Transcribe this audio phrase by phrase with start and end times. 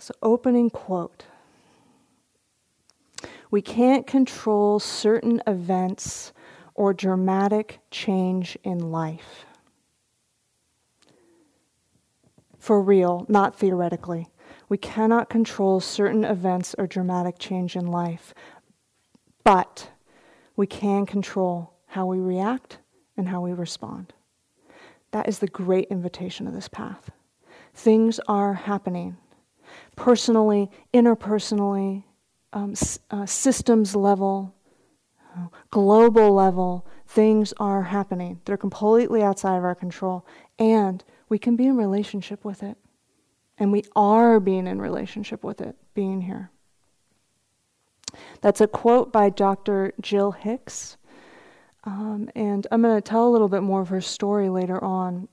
[0.00, 1.26] So, opening quote
[3.50, 6.32] We can't control certain events
[6.74, 9.44] or dramatic change in life.
[12.58, 14.28] For real, not theoretically.
[14.70, 18.32] We cannot control certain events or dramatic change in life,
[19.44, 19.90] but
[20.56, 22.78] we can control how we react
[23.18, 24.14] and how we respond.
[25.10, 27.10] That is the great invitation of this path.
[27.74, 29.18] Things are happening
[30.00, 32.04] personally, interpersonally,
[32.54, 32.72] um,
[33.10, 34.54] uh, systems level,
[35.70, 36.86] global level.
[37.06, 38.40] Things are happening.
[38.46, 40.26] They're completely outside of our control,
[40.58, 42.78] and we can be in relationship with it.
[43.58, 46.50] And we are being in relationship with it, being here.
[48.40, 49.92] That's a quote by Dr.
[50.00, 50.96] Gill Hicks.
[51.84, 55.28] Um, and I'm going to tell a little bit more of her story later on.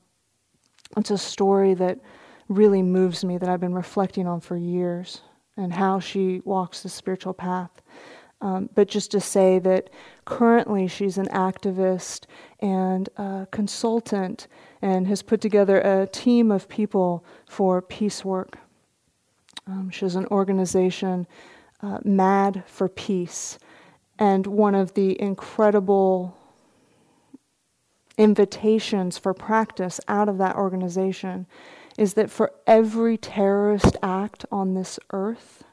[0.98, 2.00] It's a story that
[2.48, 5.22] really moves me, that I've been reflecting on for years,
[5.56, 7.82] and how she walks the spiritual path.
[8.40, 9.90] Um, but just to say that
[10.24, 12.26] currently she's an activist
[12.60, 13.08] and
[13.50, 14.46] consultant
[14.80, 18.58] and has put together a team of people for peace work.
[19.66, 21.26] Um, she has an organization,
[21.82, 23.58] uh, Mad for Peace.
[24.18, 26.36] And one of the incredible
[28.16, 31.46] invitations for practice out of that organization
[31.98, 35.64] is that for every terrorist act on this earth,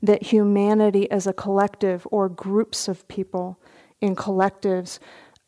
[0.00, 3.58] that humanity as a collective or groups of people
[4.00, 5.00] in collectives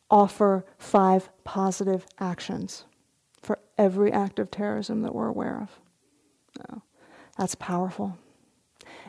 [0.09, 2.83] offer five positive actions
[3.41, 5.79] for every act of terrorism that we're aware of.
[6.69, 6.81] Oh,
[7.37, 8.17] that's powerful.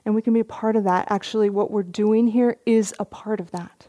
[0.05, 1.11] And we can be a part of that.
[1.11, 3.89] Actually, what we're doing here is a part of that.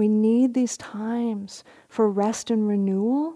[0.00, 3.34] We need these times for rest and renewal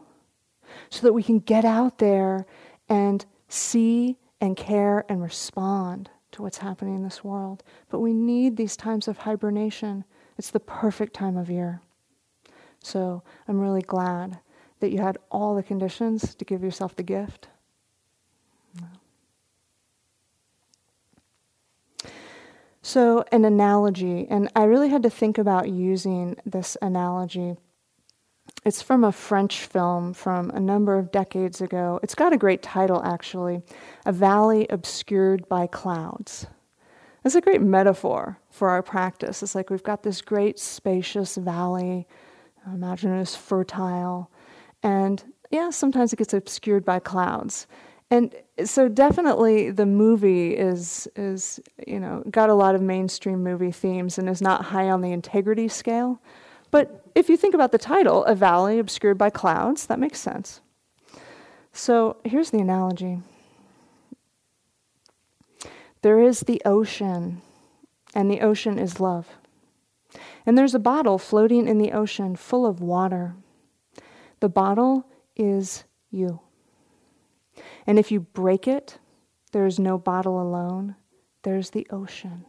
[0.88, 2.46] so that we can get out there
[2.88, 7.62] and see and care and respond to what's happening in this world.
[7.90, 10.04] But we need these times of hibernation.
[10.38, 11.82] It's the perfect time of year.
[12.82, 14.38] So I'm really glad
[14.80, 17.48] that you had all the conditions to give yourself the gift.
[22.86, 27.56] So, an analogy, and I really had to think about using this analogy
[28.62, 31.98] it's from a French film from a number of decades ago.
[32.02, 33.62] It's got a great title, actually
[34.04, 36.46] A Valley Obscured by Clouds.
[37.24, 39.42] It's a great metaphor for our practice.
[39.42, 42.06] It's like we've got this great spacious valley,
[42.66, 44.30] imagine it as fertile,
[44.82, 47.66] and yeah, sometimes it gets obscured by clouds.
[48.10, 48.34] And
[48.64, 54.18] so definitely the movie is is you know got a lot of mainstream movie themes
[54.18, 56.20] and is not high on the integrity scale.
[56.70, 60.60] But if you think about the title, A Valley Obscured by Clouds, that makes sense.
[61.72, 63.20] So here's the analogy
[66.02, 67.40] there is the ocean,
[68.14, 69.26] and the ocean is love.
[70.44, 73.34] And there's a bottle floating in the ocean full of water.
[74.40, 76.40] The bottle is you.
[77.86, 78.98] And if you break it,
[79.52, 80.96] there is no bottle alone,
[81.42, 82.44] there's the ocean.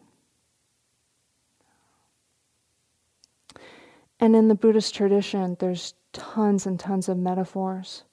[4.19, 8.03] And in the Buddhist tradition, there's tons and tons of metaphors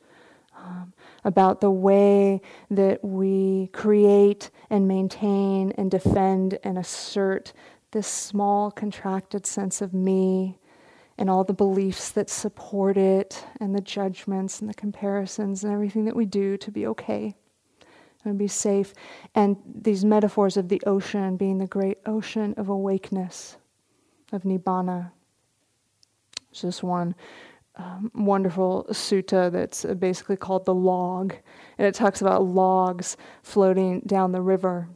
[0.57, 0.93] um,
[1.25, 2.41] about the way
[2.71, 7.53] that we create and maintain and defend and assert
[7.93, 10.59] this small, contracted sense of me
[11.19, 16.05] and all the beliefs that support it and the judgments and the comparisons and everything
[16.05, 17.35] that we do to be okay
[18.25, 18.95] and be safe.
[19.35, 23.57] And these metaphors of the ocean being the great ocean of awakeness,
[24.33, 25.11] of nibbana.
[26.51, 27.15] There's this one
[27.77, 31.35] um, wonderful sutta that's basically called the log,
[31.79, 34.89] and it talks about logs floating down the river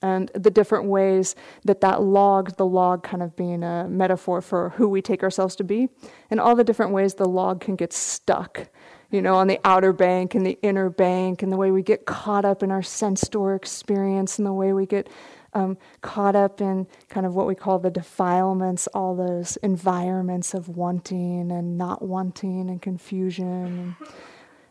[0.00, 4.70] and the different ways that that log, the log kind of being a metaphor for
[4.70, 5.88] who we take ourselves to be,
[6.30, 8.68] and all the different ways the log can get stuck,
[9.10, 12.06] you know, on the outer bank and the inner bank, and the way we get
[12.06, 15.08] caught up in our sense door experience, and the way we get
[15.54, 20.68] um, caught up in kind of what we call the defilements, all those environments of
[20.68, 24.08] wanting and not wanting and confusion, and,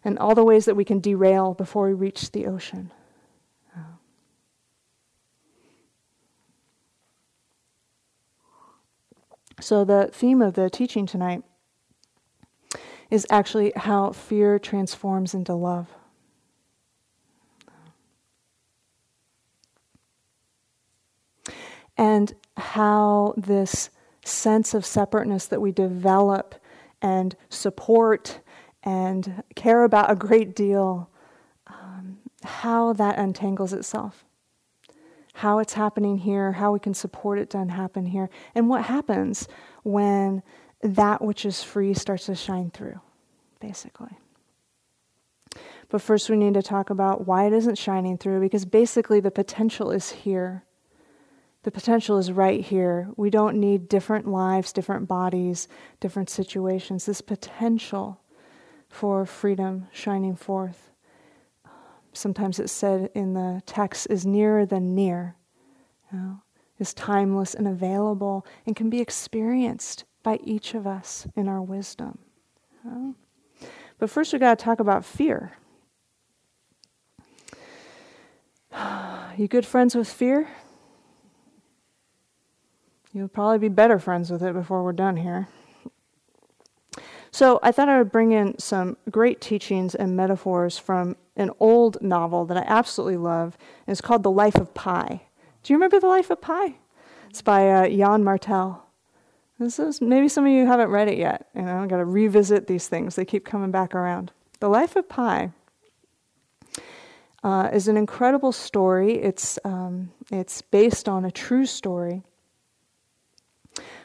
[0.05, 2.91] and all the ways that we can derail before we reach the ocean.
[9.59, 11.43] So, the theme of the teaching tonight
[13.09, 15.87] is actually how fear transforms into love.
[21.97, 23.89] and how this
[24.23, 26.55] sense of separateness that we develop
[27.01, 28.39] and support
[28.83, 31.09] and care about a great deal
[31.67, 34.23] um, how that untangles itself,
[35.37, 39.47] how it's happening here, how we can support it to happen here, and what happens
[39.83, 40.41] when
[40.81, 42.99] that which is free starts to shine through,
[43.59, 44.17] basically.
[45.89, 49.29] But first, we need to talk about why it isn't shining through, because basically the
[49.29, 50.63] potential is here.
[51.61, 53.09] The potential is right here.
[53.15, 55.67] We don't need different lives, different bodies,
[55.99, 57.05] different situations.
[57.05, 58.21] This potential
[58.89, 60.89] for freedom shining forth.
[62.17, 65.35] Sometimes it's said in the text is nearer than near,
[66.11, 66.41] you know,
[66.79, 72.17] is timeless and available and can be experienced by each of us in our wisdom.
[72.83, 73.15] You know?
[73.99, 75.53] But first, we've got to talk about fear.
[79.37, 80.47] You good friends with fear?
[83.13, 85.47] You'll probably be better friends with it before we're done here.
[87.37, 92.01] So I thought I would bring in some great teachings and metaphors from an old
[92.01, 93.59] novel that I absolutely love.
[93.85, 95.21] And it's called The Life of Pi.
[95.61, 96.77] Do you remember The Life of Pi?
[97.29, 98.83] It's by uh, Yann Martel.
[99.59, 101.47] This is maybe some of you haven't read it yet.
[101.55, 103.15] You know, I've got to revisit these things.
[103.15, 104.31] They keep coming back around.
[104.59, 105.51] The Life of Pi
[107.43, 109.13] uh, is an incredible story.
[109.13, 112.23] It's um, it's based on a true story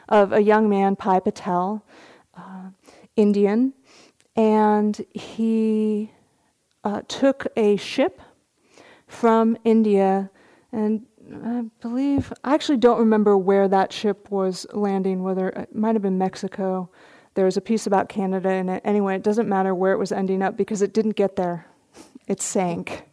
[0.07, 1.83] of a young man, Pi Patel,
[3.15, 3.73] Indian,
[4.35, 6.11] and he
[6.83, 8.21] uh, took a ship
[9.07, 10.29] from India,
[10.71, 11.05] and
[11.45, 16.01] I believe, I actually don't remember where that ship was landing, whether it might have
[16.01, 16.89] been Mexico.
[17.35, 18.81] There was a piece about Canada in it.
[18.83, 21.67] Anyway, it doesn't matter where it was ending up because it didn't get there.
[22.27, 23.03] It sank.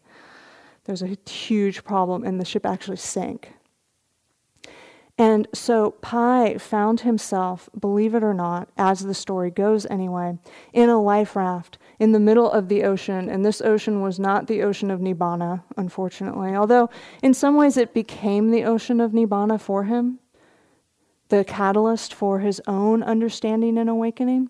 [0.85, 3.52] There's a huge problem, and the ship actually sank.
[5.21, 10.39] And so Pi found himself, believe it or not, as the story goes anyway,
[10.73, 13.29] in a life raft in the middle of the ocean.
[13.29, 16.89] And this ocean was not the ocean of Nibbana, unfortunately, although
[17.23, 20.21] in some ways it became the ocean of Nibbana for him,
[21.29, 24.49] the catalyst for his own understanding and awakening.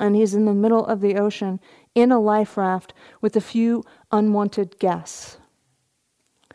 [0.00, 1.60] And he's in the middle of the ocean
[1.94, 5.38] in a life raft with a few unwanted guests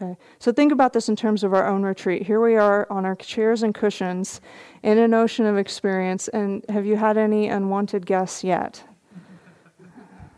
[0.02, 2.24] Okay, so think about this in terms of our own retreat.
[2.24, 4.42] Here we are on our chairs and cushions
[4.82, 8.84] in an ocean of experience, and have you had any unwanted guests yet?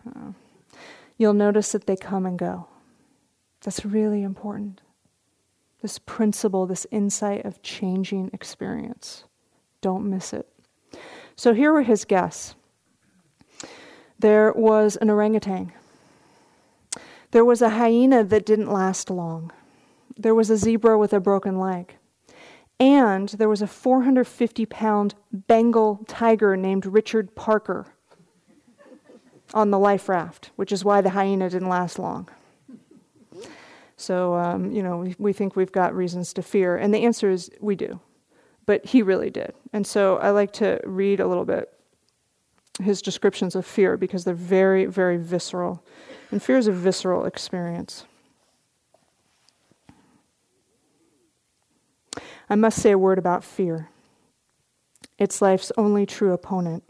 [1.17, 2.67] You'll notice that they come and go.
[3.63, 4.81] That's really important.
[5.81, 9.23] This principle, this insight of changing experience.
[9.79, 10.47] Don't miss it.
[11.37, 12.55] So here were his guests.
[14.19, 15.71] There was an orangutan
[17.33, 19.51] there was a hyena that didn't last long.
[20.15, 21.95] There was a zebra with a broken leg.
[22.79, 27.87] And there was a 450 pound Bengal tiger named Richard Parker
[29.51, 32.29] on the life raft, which is why the hyena didn't last long.
[33.97, 36.77] So, um, you know, we, we think we've got reasons to fear.
[36.77, 37.99] And the answer is we do.
[38.67, 39.55] But he really did.
[39.71, 41.73] And so I like to read a little bit
[42.79, 45.83] his descriptions of fear because they're very, very visceral.
[46.33, 48.05] And fear is a visceral experience.
[52.49, 53.91] I must say a word about fear.
[55.19, 56.83] It's life's only true opponent.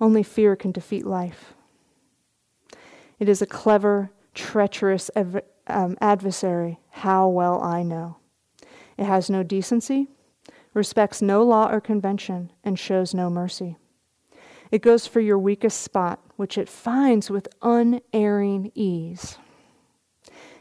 [0.00, 1.54] Only fear can defeat life.
[3.20, 5.08] It is a clever, treacherous
[5.68, 8.16] um, adversary, how well I know.
[8.98, 10.08] It has no decency,
[10.74, 13.76] respects no law or convention, and shows no mercy.
[14.72, 19.36] It goes for your weakest spot, which it finds with unerring ease.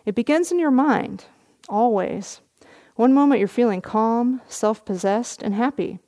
[0.05, 1.23] It begins in your mind,
[1.69, 2.41] always.
[2.97, 5.99] One moment you're feeling calm, self possessed, and happy.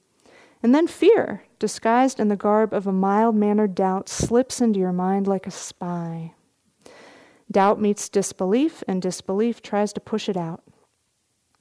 [0.61, 4.91] And then fear, disguised in the garb of a mild mannered doubt, slips into your
[4.91, 6.33] mind like a spy.
[7.49, 10.61] Doubt meets disbelief, and disbelief tries to push it out.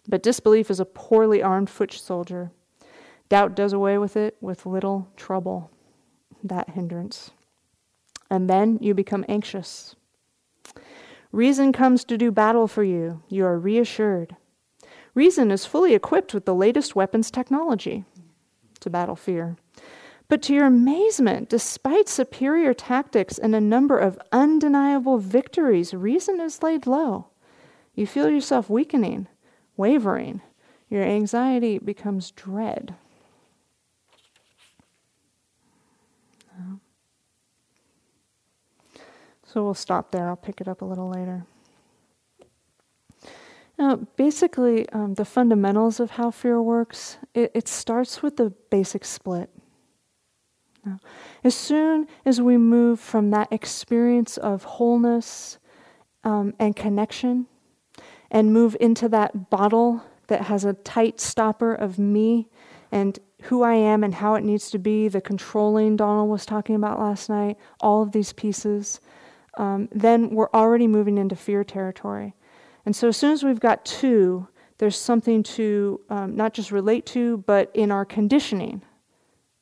[0.08, 2.50] But disbelief is a poorly armed foot soldier.
[3.28, 5.71] Doubt does away with it with little trouble
[6.42, 7.30] that hindrance.
[8.30, 9.94] And then you become anxious.
[11.32, 13.22] Reason comes to do battle for you.
[13.28, 14.36] You are reassured.
[15.14, 18.04] Reason is fully equipped with the latest weapons technology
[18.80, 19.56] to battle fear.
[20.28, 26.62] But to your amazement, despite superior tactics and a number of undeniable victories, reason is
[26.62, 27.26] laid low.
[27.94, 29.28] You feel yourself weakening,
[29.76, 30.40] wavering.
[30.88, 32.94] Your anxiety becomes dread.
[39.52, 40.28] So we'll stop there.
[40.28, 41.44] I'll pick it up a little later.
[43.78, 49.04] Now, basically, um, the fundamentals of how fear works, it, it starts with the basic
[49.04, 49.50] split.
[50.86, 50.98] No.
[51.44, 55.58] As soon as we move from that experience of wholeness
[56.24, 57.46] um, and connection
[58.30, 62.48] and move into that bottle that has a tight stopper of me
[62.90, 66.74] and who I am and how it needs to be, the controlling Donald was talking
[66.74, 69.00] about last night, all of these pieces,
[69.56, 72.34] um, then we're already moving into fear territory.
[72.84, 77.06] And so as soon as we've got two, there's something to um, not just relate
[77.06, 78.82] to, but in our conditioning,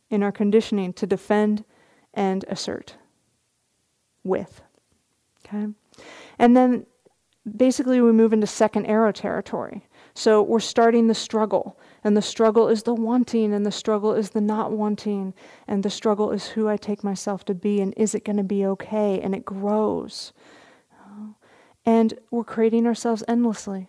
[0.08, 1.64] in our conditioning to defend
[2.14, 2.96] and assert
[4.24, 4.62] with.
[5.44, 5.68] Okay?
[6.38, 6.86] And then
[7.56, 9.86] basically we move into second arrow territory.
[10.14, 11.78] So we're starting the struggle.
[12.04, 15.34] And the struggle is the wanting, and the struggle is the not wanting,
[15.68, 18.42] and the struggle is who I take myself to be, and is it going to
[18.42, 19.20] be okay?
[19.20, 20.32] And it grows.
[21.86, 23.88] And we're creating ourselves endlessly.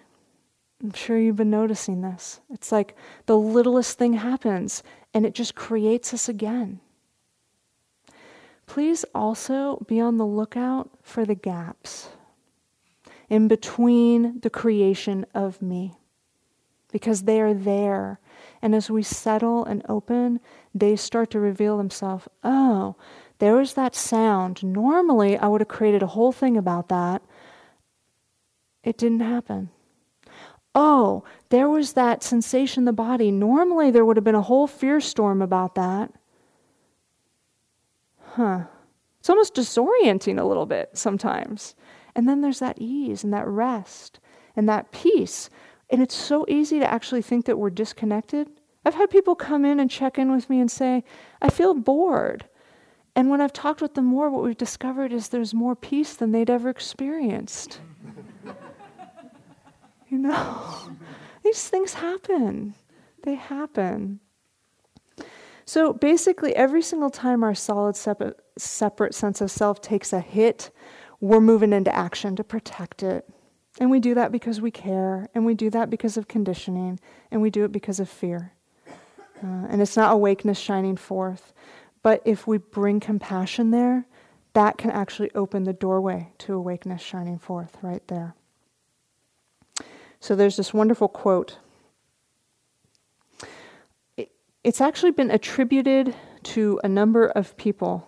[0.81, 2.39] I'm sure you've been noticing this.
[2.49, 4.81] It's like the littlest thing happens,
[5.13, 6.79] and it just creates us again.
[8.65, 12.09] Please also be on the lookout for the gaps
[13.31, 15.93] in between the creation of me
[16.91, 18.19] because they are there.
[18.61, 20.41] And as we settle and open,
[20.75, 22.27] they start to reveal themselves.
[22.43, 22.97] Oh,
[23.39, 24.61] there was that sound.
[24.61, 27.21] Normally, I would have created a whole thing about that.
[28.83, 29.69] It didn't happen.
[30.75, 33.31] Oh, there was that sensation in the body.
[33.31, 36.11] Normally, there would have been a whole fear storm about that.
[38.33, 38.63] Huh.
[39.21, 41.75] It's almost disorienting a little bit sometimes.
[42.15, 44.19] And then there's that ease and that rest
[44.55, 45.49] and that peace
[45.91, 48.49] and it's so easy to actually think that we're disconnected.
[48.85, 51.03] I've had people come in and check in with me and say,
[51.41, 52.45] I feel bored.
[53.13, 56.31] And when I've talked with them more, what we've discovered is there's more peace than
[56.31, 57.81] they'd ever experienced.
[60.09, 60.95] you know,
[61.43, 62.73] these things happen,
[63.23, 64.21] they happen.
[65.65, 70.71] So basically, every single time our solid, separate, sense of self takes a hit,
[71.21, 73.29] we're moving into action to protect it,
[73.79, 76.99] and we do that because we care, and we do that because of conditioning,
[77.31, 78.51] and we do it because of fear.
[79.41, 81.53] Uh, and it's not awakeness shining forth.
[82.03, 84.05] But if we bring compassion there,
[84.53, 88.35] that can actually open the doorway to awakeness shining forth right there.
[90.19, 91.57] So there's this wonderful quote.
[94.63, 96.13] it's actually been attributed
[96.43, 98.07] to a number of people,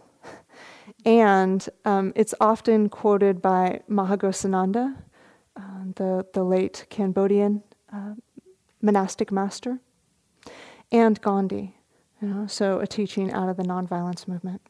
[1.06, 4.96] and um, it's often quoted by Maha Ghosananda
[5.56, 5.62] uh,
[5.96, 8.14] the, the late Cambodian uh,
[8.82, 9.80] monastic master,
[10.92, 11.76] and Gandhi,
[12.22, 14.62] you know, so a teaching out of the nonviolence movement.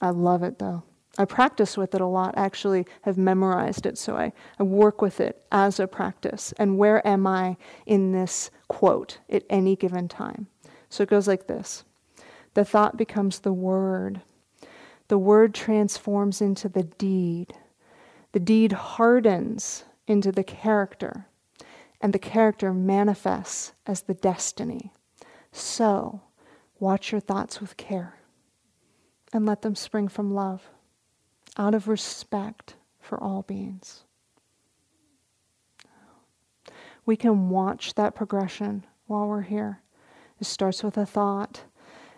[0.00, 0.82] I love it though.
[1.18, 5.02] I practice with it a lot, I actually have memorized it, so I, I work
[5.02, 6.54] with it as a practice.
[6.56, 10.46] And where am I in this quote at any given time?
[10.88, 11.84] So it goes like this
[12.54, 14.22] The thought becomes the word,
[15.10, 17.52] the word transforms into the deed.
[18.30, 21.26] The deed hardens into the character,
[22.00, 24.92] and the character manifests as the destiny.
[25.50, 26.20] So,
[26.78, 28.20] watch your thoughts with care
[29.32, 30.70] and let them spring from love,
[31.56, 34.04] out of respect for all beings.
[37.04, 39.82] We can watch that progression while we're here.
[40.40, 41.64] It starts with a thought,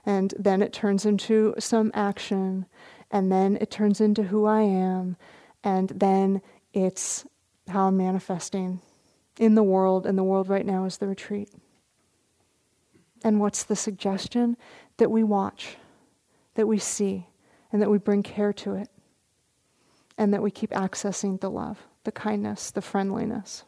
[0.05, 2.67] and then it turns into some action,
[3.13, 5.17] and then it turns into who I am,
[5.63, 6.41] and then
[6.73, 7.27] it's
[7.69, 8.81] how I'm manifesting
[9.39, 11.51] in the world, and the world right now is the retreat.
[13.23, 14.57] And what's the suggestion?
[14.97, 15.77] That we watch,
[16.55, 17.27] that we see,
[17.71, 18.89] and that we bring care to it,
[20.17, 23.65] and that we keep accessing the love, the kindness, the friendliness.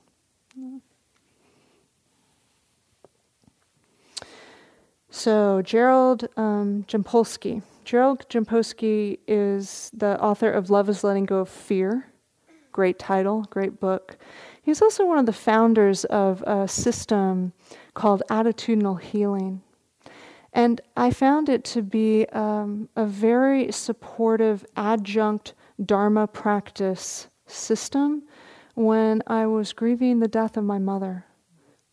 [5.11, 11.51] So, Gerald um, Jampolsky Gerald Jampolsky is the author of Love is Letting Go of
[11.51, 12.07] Fear.
[12.73, 14.17] Great title, great book.
[14.63, 17.53] He's also one of the founders of a system
[17.93, 19.61] called Attitudinal Healing.
[20.53, 25.53] And I found it to be um, a very supportive adjunct
[25.85, 28.23] Dharma practice system
[28.75, 31.27] when I was grieving the death of my mother,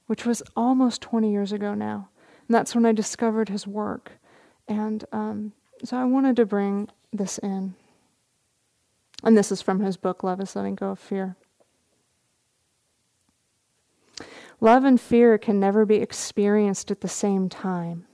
[0.07, 2.09] which was almost 20 years ago now.
[2.47, 4.13] And that's when I discovered his work.
[4.67, 7.75] And um, so I wanted to bring this in.
[9.23, 11.35] And this is from his book, Love is Letting Go of Fear.
[14.59, 18.05] Love and fear can never be experienced at the same time.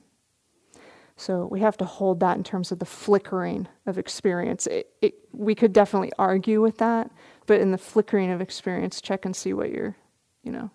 [1.16, 4.66] So we have to hold that in terms of the flickering of experience.
[4.66, 7.10] It, it, we could definitely argue with that,
[7.46, 9.96] but in the flickering of experience, check and see what your,
[10.42, 10.70] you know,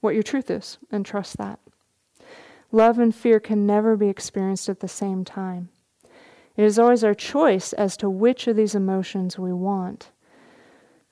[0.00, 1.60] what your truth is, and trust that.
[2.72, 5.68] Love and fear can never be experienced at the same time.
[6.56, 10.10] It is always our choice as to which of these emotions we want.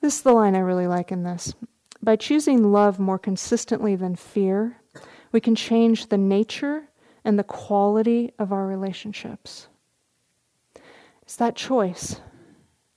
[0.01, 1.53] This is the line I really like in this.
[2.01, 4.77] By choosing love more consistently than fear,
[5.31, 6.89] we can change the nature
[7.23, 9.67] and the quality of our relationships.
[11.21, 12.19] It's that choice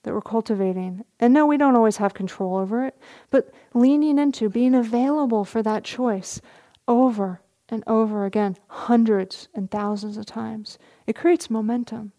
[0.02, 1.04] that we're cultivating.
[1.18, 2.96] And no, we don't always have control over it,
[3.30, 6.40] but leaning into being available for that choice
[6.86, 12.12] over and over again, hundreds and thousands of times, it creates momentum.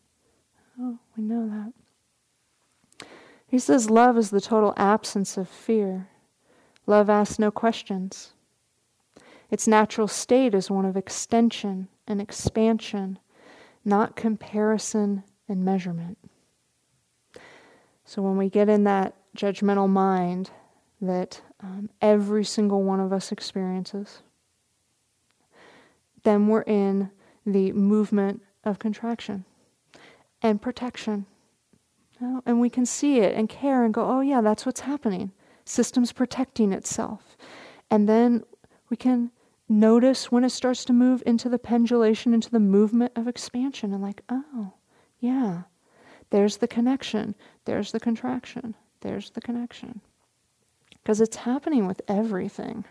[0.80, 3.08] Oh, we know that.
[3.48, 6.10] He says love is the total absence of fear.
[6.86, 8.34] Love asks no questions.
[9.50, 13.18] Its natural state is one of extension and expansion,
[13.86, 16.18] not comparison and measurement.
[18.06, 20.52] So when we get in that judgmental mind
[21.02, 24.22] that um, every single one of us experiences,
[26.24, 27.10] then we're in
[27.46, 29.46] the movement of contraction
[30.42, 31.26] and protection.
[32.20, 35.32] And we can see it and care and go, oh, yeah, that's what's happening.
[35.66, 37.38] System's protecting itself.
[37.92, 38.44] And then
[38.90, 39.32] we can
[39.70, 44.02] notice when it starts to move into the pendulation, into the movement of expansion, and
[44.02, 44.74] like, oh,
[45.20, 45.64] yeah,
[46.30, 50.02] there's the connection, there's the contraction, there's the connection.
[51.04, 52.84] Because it's happening with everything.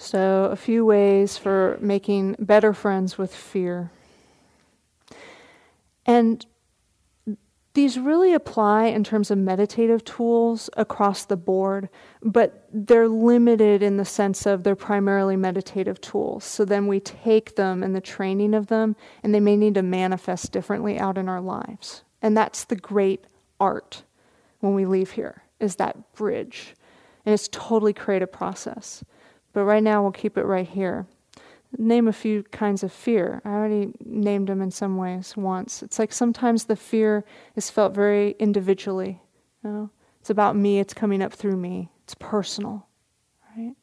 [0.00, 3.90] So, a few ways for making better friends with fear.
[6.06, 6.46] And
[7.74, 11.88] these really apply in terms of meditative tools across the board,
[12.22, 16.44] but they're limited in the sense of they're primarily meditative tools.
[16.44, 19.82] So then we take them and the training of them, and they may need to
[19.82, 22.04] manifest differently out in our lives.
[22.22, 23.24] And that's the great
[23.58, 24.04] art
[24.60, 26.74] when we leave here, is that bridge.
[27.26, 29.04] And it's totally creative process.
[29.52, 31.06] But right now, we'll keep it right here.
[31.76, 33.42] Name a few kinds of fear.
[33.44, 35.82] I already named them in some ways once.
[35.82, 37.24] It's like sometimes the fear
[37.56, 39.20] is felt very individually.
[39.62, 39.90] You know?
[40.20, 42.86] It's about me, it's coming up through me, it's personal.
[43.56, 43.74] Right?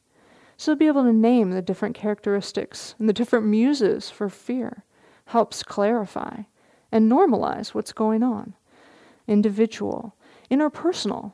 [0.57, 4.83] So to be able to name the different characteristics and the different muses for fear
[5.25, 6.43] helps clarify
[6.91, 8.53] and normalize what's going on.
[9.27, 10.15] Individual,
[10.49, 11.33] interpersonal,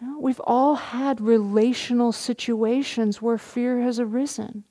[0.00, 4.64] you know, we've all had relational situations where fear has arisen.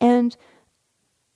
[0.00, 0.36] And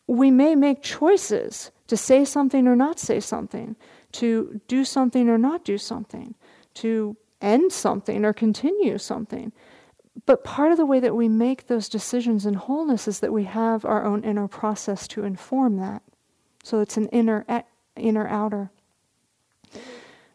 [0.07, 3.77] we may make choices to say something or not say something,
[4.13, 6.35] to do something or not do something,
[6.75, 9.53] to end something or continue something.
[10.27, 13.45] But part of the way that we make those decisions in wholeness is that we
[13.45, 16.03] have our own inner process to inform that.
[16.63, 17.45] So it's an inner,
[17.97, 18.71] inner outer.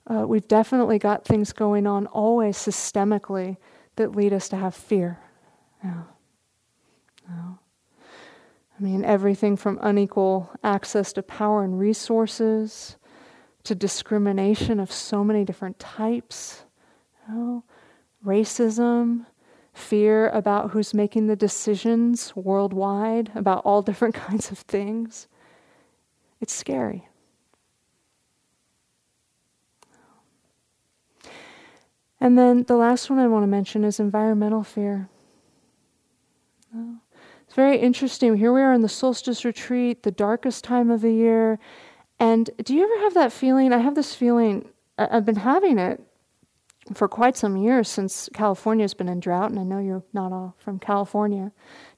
[0.09, 3.57] Uh, we've definitely got things going on always systemically
[3.97, 5.19] that lead us to have fear.
[5.83, 6.03] Yeah.
[7.29, 7.53] Yeah.
[8.79, 12.95] I mean, everything from unequal access to power and resources
[13.63, 16.63] to discrimination of so many different types,
[17.27, 17.63] you know,
[18.25, 19.25] racism,
[19.73, 25.27] fear about who's making the decisions worldwide about all different kinds of things.
[26.39, 27.09] It's scary.
[32.19, 35.09] And then the last one I want to mention is environmental fear.
[36.73, 38.35] It's very interesting.
[38.35, 41.59] Here we are in the solstice retreat, the darkest time of the year.
[42.19, 43.71] And do you ever have that feeling?
[43.71, 46.01] I have this feeling, I've been having it
[46.93, 50.55] for quite some years since California's been in drought, and I know you're not all
[50.57, 51.51] from California,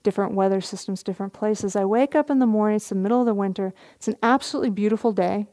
[0.03, 1.75] different weather systems, different places.
[1.75, 4.71] I wake up in the morning, it's the middle of the winter, it's an absolutely
[4.71, 5.47] beautiful day.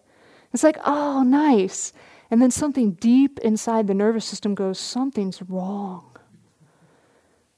[0.53, 1.93] It's like, oh, nice.
[2.31, 6.17] And then something deep inside the nervous system goes, something's wrong.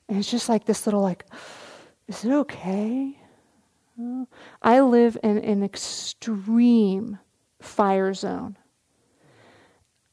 [0.09, 1.25] And it's just like this little, like,
[2.07, 3.19] is it okay?
[4.63, 7.19] I live in an extreme
[7.61, 8.57] fire zone.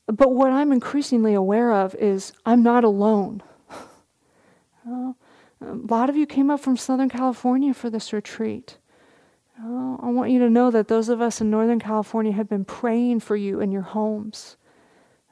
[0.08, 3.42] But what I'm increasingly aware of is I'm not alone.
[4.88, 5.14] a
[5.62, 8.78] lot of you came up from Southern California for this retreat.
[9.62, 12.66] Oh, I want you to know that those of us in Northern California have been
[12.66, 14.58] praying for you in your homes.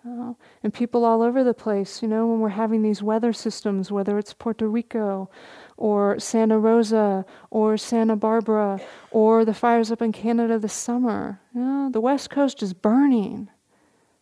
[0.06, 3.90] Oh, and people all over the place, you know, when we're having these weather systems,
[3.90, 5.30] whether it's Puerto Rico
[5.78, 8.82] or Santa Rosa or Santa Barbara
[9.12, 11.40] or the fires up in Canada this summer.
[11.56, 13.50] You know, the West Coast is burning.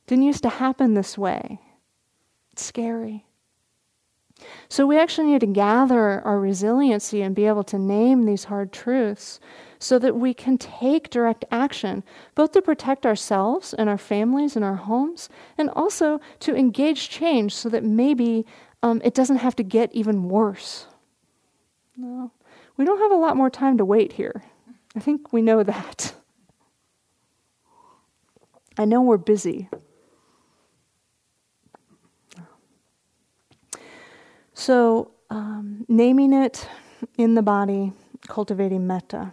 [0.05, 1.59] Didn't used to happen this way.
[2.51, 3.25] It's scary.
[4.69, 8.71] So we actually need to gather our resiliency and be able to name these hard
[8.71, 9.39] truths
[9.81, 12.03] so that we can take direct action,
[12.35, 17.55] both to protect ourselves and our families and our homes, and also to engage change
[17.55, 18.45] so that maybe
[18.83, 20.85] um, it doesn't have to get even worse.
[21.97, 22.31] No,
[22.77, 24.43] we don't have a lot more time to wait here.
[24.95, 26.13] I think we know that.
[28.77, 29.67] I know we're busy.
[34.53, 36.69] So, um, naming it
[37.17, 37.93] in the body,
[38.27, 39.31] cultivating metta.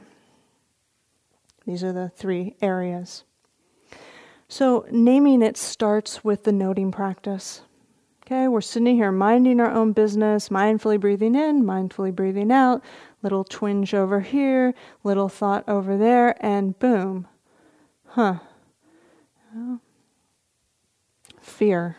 [1.69, 3.25] These are the three areas.
[4.49, 7.61] So, naming it starts with the noting practice.
[8.25, 12.83] Okay, we're sitting here minding our own business, mindfully breathing in, mindfully breathing out,
[13.23, 14.73] little twinge over here,
[15.05, 17.27] little thought over there, and boom.
[18.07, 18.39] Huh.
[21.43, 21.99] fear.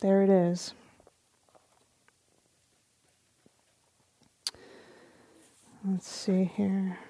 [0.00, 0.74] There it is.
[5.84, 7.00] Let's see here.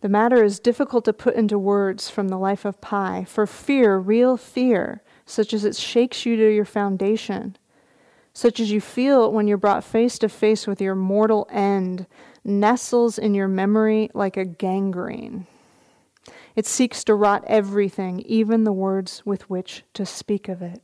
[0.00, 3.98] The matter is difficult to put into words from the life of Pi, for fear,
[3.98, 7.56] real fear, such as it shakes you to your foundation,
[8.32, 12.06] such as you feel when you're brought face to face with your mortal end,
[12.44, 15.46] nestles in your memory like a gangrene.
[16.54, 20.80] It seeks to rot everything, even the words with which to speak of it.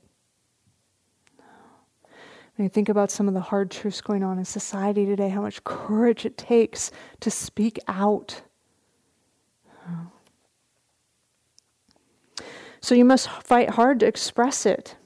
[2.56, 5.42] When you think about some of the hard truths going on in society today, how
[5.42, 8.42] much courage it takes to speak out.
[12.80, 14.96] So you must fight hard to express it.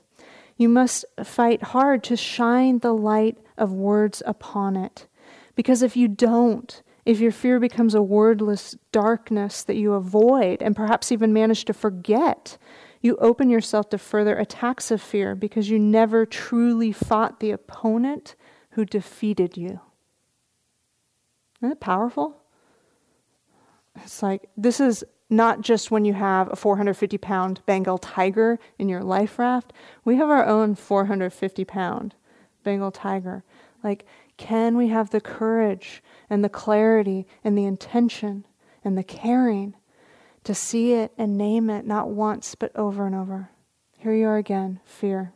[0.56, 5.06] You must fight hard to shine the light of words upon it.
[5.54, 10.74] Because if you don't, if your fear becomes a wordless darkness that you avoid and
[10.74, 12.58] perhaps even manage to forget,
[13.00, 18.34] you open yourself to further attacks of fear because you never truly fought the opponent
[18.70, 19.80] who defeated you.
[21.60, 22.42] Isn't it powerful?
[24.04, 28.88] It's like this is not just when you have a 450 pound Bengal tiger in
[28.88, 29.72] your life raft.
[30.04, 32.14] We have our own 450 pound
[32.64, 33.44] Bengal tiger.
[33.84, 34.06] Like,
[34.36, 38.44] can we have the courage and the clarity and the intention
[38.84, 39.74] and the caring
[40.44, 43.50] to see it and name it not once but over and over.
[43.98, 45.32] Here you are again fear.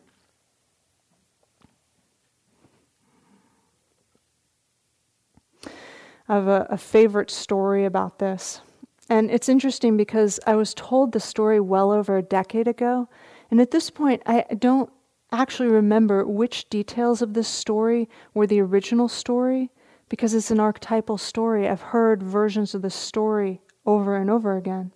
[6.29, 8.61] Have a, a, favorite story about this.
[9.09, 13.09] And it's interesting because I was told the story well over a decade ago.
[13.51, 14.91] And at this point, I don't
[15.33, 19.71] actually remember which details of this story were the original story
[20.09, 21.69] because it's an archetypal story.
[21.69, 24.93] I've heard versions of the story over and over again.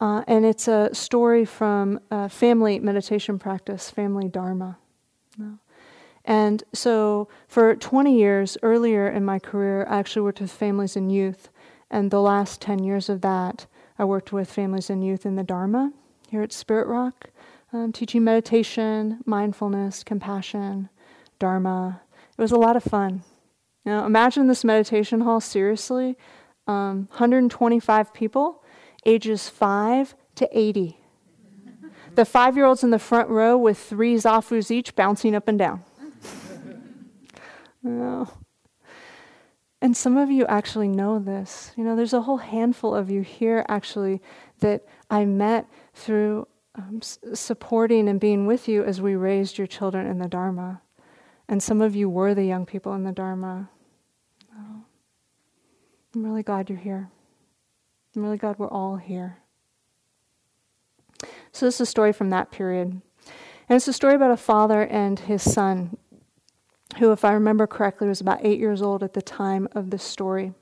[0.00, 4.78] Uh, and it's a story from a family meditation practice, family dharma.
[6.24, 11.12] And so, for 20 years earlier in my career, I actually worked with families and
[11.12, 11.50] youth.
[11.90, 13.66] And the last 10 years of that,
[13.98, 15.92] I worked with families and youth in the Dharma
[16.30, 17.30] here at Spirit Rock,
[17.72, 20.88] um, teaching meditation, mindfulness, compassion,
[21.38, 22.00] Dharma.
[22.36, 23.22] It was a lot of fun.
[23.84, 26.16] Now, imagine this meditation hall, seriously,
[26.66, 28.64] um, 125 people
[29.04, 30.98] ages 5 to 80.
[32.14, 35.58] The five year olds in the front row with three zafus each bouncing up and
[35.58, 35.82] down.
[37.84, 38.28] Oh.
[39.80, 41.72] And some of you actually know this.
[41.76, 44.22] You know, there's a whole handful of you here actually
[44.60, 49.66] that I met through um, s- supporting and being with you as we raised your
[49.66, 50.80] children in the Dharma.
[51.48, 53.68] And some of you were the young people in the Dharma.
[56.14, 57.10] I'm really glad you're here.
[58.14, 59.38] I'm really glad we're all here.
[61.50, 63.00] So, this is a story from that period.
[63.68, 65.96] And it's a story about a father and his son,
[66.98, 70.02] who, if I remember correctly, was about eight years old at the time of this
[70.02, 70.52] story.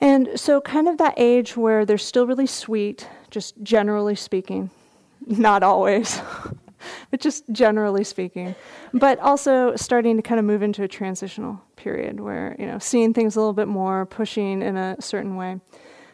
[0.00, 4.70] And so, kind of that age where they're still really sweet, just generally speaking,
[5.26, 6.20] not always,
[7.10, 8.54] but just generally speaking,
[8.92, 13.14] but also starting to kind of move into a transitional period where, you know, seeing
[13.14, 15.60] things a little bit more, pushing in a certain way.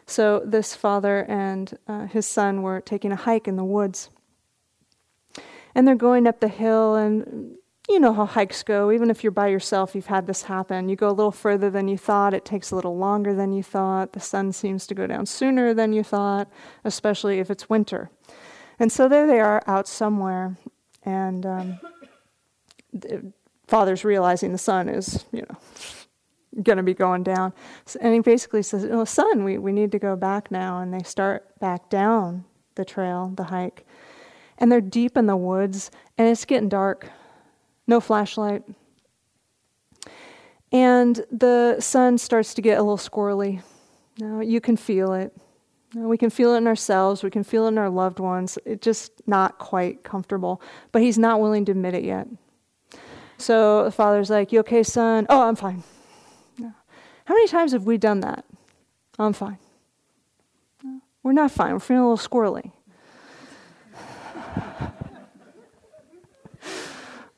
[0.07, 4.11] So this father and uh, his son were taking a hike in the woods.
[5.75, 7.57] And they're going up the hill, and
[7.89, 8.93] you know how hikes go.
[8.93, 10.89] Even if you're by yourself, you've had this happen.
[10.89, 13.63] You go a little further than you thought, it takes a little longer than you
[13.63, 14.13] thought.
[14.13, 16.49] The sun seems to go down sooner than you thought,
[16.85, 18.11] especially if it's winter.
[18.79, 20.57] And so there they are out somewhere,
[21.03, 21.81] and um,
[22.93, 23.33] the
[23.67, 27.53] father's realizing the sun is, you know, going to be going down.
[28.01, 30.81] And he basically says, Oh, son, we, we need to go back now.
[30.81, 33.87] And they start back down the trail, the hike.
[34.59, 37.11] And they're deep in the woods, and it's getting dark.
[37.91, 38.63] No flashlight.
[40.71, 43.63] And the son starts to get a little squirrely.
[44.17, 45.37] Now, you can feel it.
[45.97, 48.59] We can feel it in ourselves, we can feel it in our loved ones.
[48.65, 50.63] It's just not quite comfortable.
[50.93, 52.29] But he's not willing to admit it yet.
[53.39, 55.27] So the father's like, You okay, son?
[55.29, 55.83] Oh, I'm fine.
[56.61, 58.45] How many times have we done that?
[59.19, 59.59] I'm fine.
[61.25, 61.73] We're not fine.
[61.73, 62.71] We're feeling a little squirrely.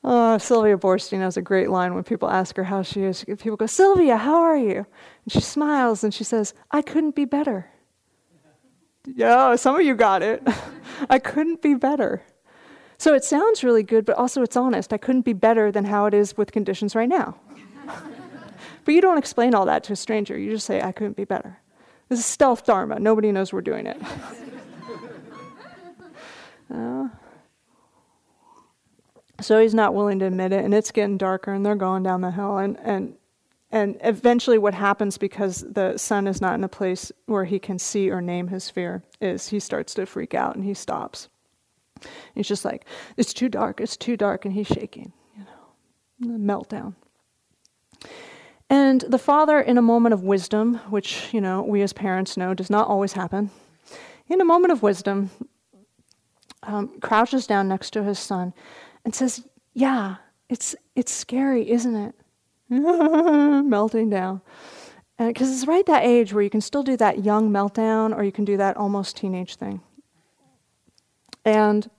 [0.03, 3.23] Oh, Sylvia Boorstein has a great line when people ask her how she is.
[3.23, 4.85] People go, Sylvia, how are you?
[5.23, 7.69] And she smiles and she says, I couldn't be better.
[9.05, 10.45] Yeah, some of you got it.
[11.09, 12.21] I couldn't be better.
[12.97, 14.93] So it sounds really good, but also it's honest.
[14.93, 17.35] I couldn't be better than how it is with conditions right now.
[18.85, 20.37] but you don't explain all that to a stranger.
[20.37, 21.59] You just say, I couldn't be better.
[22.09, 22.99] This is stealth dharma.
[22.99, 24.01] Nobody knows we're doing it.
[26.73, 27.07] uh,
[29.41, 32.21] so he's not willing to admit it, and it's getting darker, and they're going down
[32.21, 33.15] the hill, and and
[33.71, 37.79] and eventually, what happens because the son is not in a place where he can
[37.79, 41.27] see or name his fear is he starts to freak out and he stops.
[42.35, 42.85] He's just like,
[43.17, 43.81] "It's too dark.
[43.81, 45.11] It's too dark," and he's shaking.
[45.35, 45.45] You
[46.27, 46.93] know, meltdown.
[48.69, 52.53] And the father, in a moment of wisdom, which you know we as parents know
[52.53, 53.49] does not always happen,
[54.27, 55.31] in a moment of wisdom,
[56.61, 58.53] um, crouches down next to his son
[59.05, 60.15] and says, Yeah,
[60.49, 62.15] it's, it's scary, isn't it?
[62.69, 64.41] Melting down.
[65.17, 68.31] Because it's right that age where you can still do that young meltdown or you
[68.31, 69.81] can do that almost teenage thing.
[71.45, 71.89] And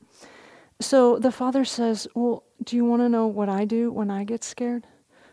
[0.81, 4.25] so the father says, Well, do you want to know what I do when I
[4.25, 4.87] get scared?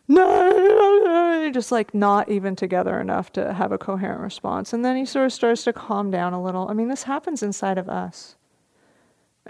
[0.07, 4.73] No, just like not even together enough to have a coherent response.
[4.73, 6.67] And then he sort of starts to calm down a little.
[6.69, 8.36] I mean, this happens inside of us.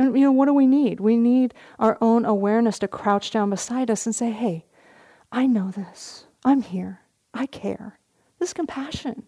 [0.02, 1.00] And you know, what do we need?
[1.00, 4.66] We need our own awareness to crouch down beside us and say, hey,
[5.32, 6.26] I know this.
[6.44, 7.02] I'm here.
[7.36, 8.00] I care.
[8.40, 9.28] This is compassion.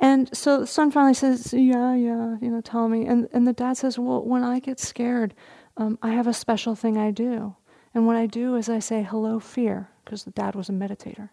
[0.00, 3.06] And so the son finally says, Yeah, yeah, you know, tell me.
[3.06, 5.34] And, and the dad says, Well, when I get scared,
[5.76, 7.54] um, I have a special thing I do.
[7.94, 11.30] And what I do is I say, Hello, fear, because the dad was a meditator.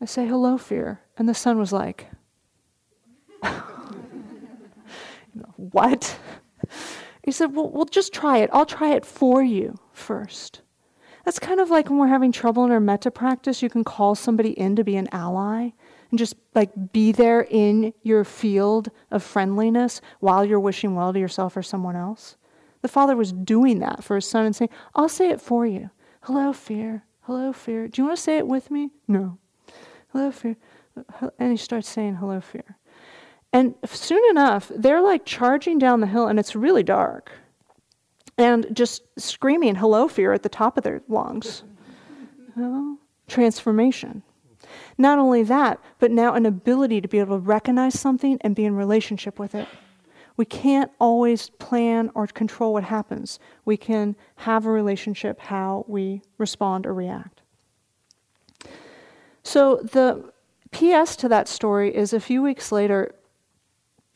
[0.00, 1.00] I say, Hello, fear.
[1.18, 2.06] And the son was like,
[5.56, 6.16] What?
[7.22, 8.50] He said, well, well, just try it.
[8.52, 10.62] I'll try it for you first.
[11.24, 14.14] That's kind of like when we're having trouble in our metta practice, you can call
[14.14, 15.70] somebody in to be an ally
[16.10, 21.18] and just like be there in your field of friendliness while you're wishing well to
[21.18, 22.36] yourself or someone else.
[22.82, 25.90] The father was doing that for his son and saying, I'll say it for you.
[26.22, 27.04] Hello, fear.
[27.22, 27.86] Hello, fear.
[27.86, 28.90] Do you want to say it with me?
[29.06, 29.38] No.
[30.12, 30.56] Hello, fear.
[31.38, 32.76] And he starts saying, Hello, fear.
[33.52, 37.32] And soon enough, they're like charging down the hill, and it's really dark.
[38.38, 41.64] And just screaming, hello, fear, at the top of their lungs.
[43.28, 44.22] Transformation.
[44.96, 48.64] Not only that, but now an ability to be able to recognize something and be
[48.64, 49.68] in relationship with it.
[50.36, 53.38] We can't always plan or control what happens.
[53.64, 57.42] We can have a relationship how we respond or react.
[59.42, 60.32] So the
[60.70, 63.14] PS to that story is a few weeks later,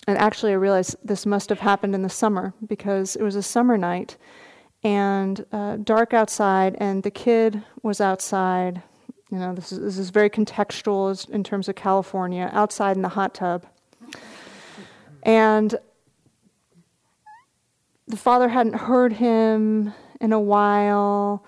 [0.06, 3.42] and actually, I realized this must have happened in the summer because it was a
[3.42, 4.16] summer night
[4.82, 8.82] and uh, dark outside, and the kid was outside.
[9.30, 13.08] You know, this is, this is very contextual in terms of California, outside in the
[13.08, 13.66] hot tub.
[15.22, 15.74] And
[18.06, 21.44] the father hadn't heard him in a while,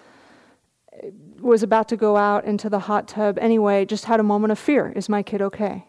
[1.41, 4.59] was about to go out into the hot tub anyway, just had a moment of
[4.59, 4.93] fear.
[4.97, 5.85] Is my kid okay?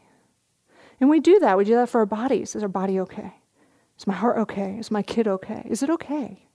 [1.00, 1.58] And we do that.
[1.58, 2.56] We do that for our bodies.
[2.56, 3.34] Is our body okay?
[3.98, 4.78] Is my heart okay?
[4.80, 5.64] Is my kid okay?
[5.70, 6.48] Is it okay?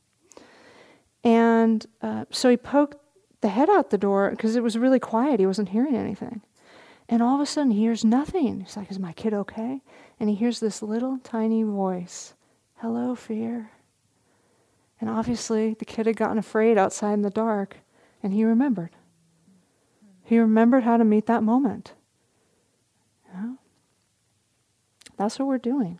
[1.24, 2.96] And uh, so he poked
[3.40, 5.40] the head out the door because it was really quiet.
[5.40, 6.42] He wasn't hearing anything.
[7.08, 8.60] And all of a sudden, he hears nothing.
[8.60, 9.82] He's like, Is my kid okay?
[10.18, 12.34] And he hears this little tiny voice
[12.76, 13.70] Hello, fear.
[15.00, 17.76] And obviously, the kid had gotten afraid outside in the dark,
[18.22, 18.90] and he remembered.
[20.24, 21.94] He remembered how to meet that moment.
[25.16, 25.98] That's what we're doing.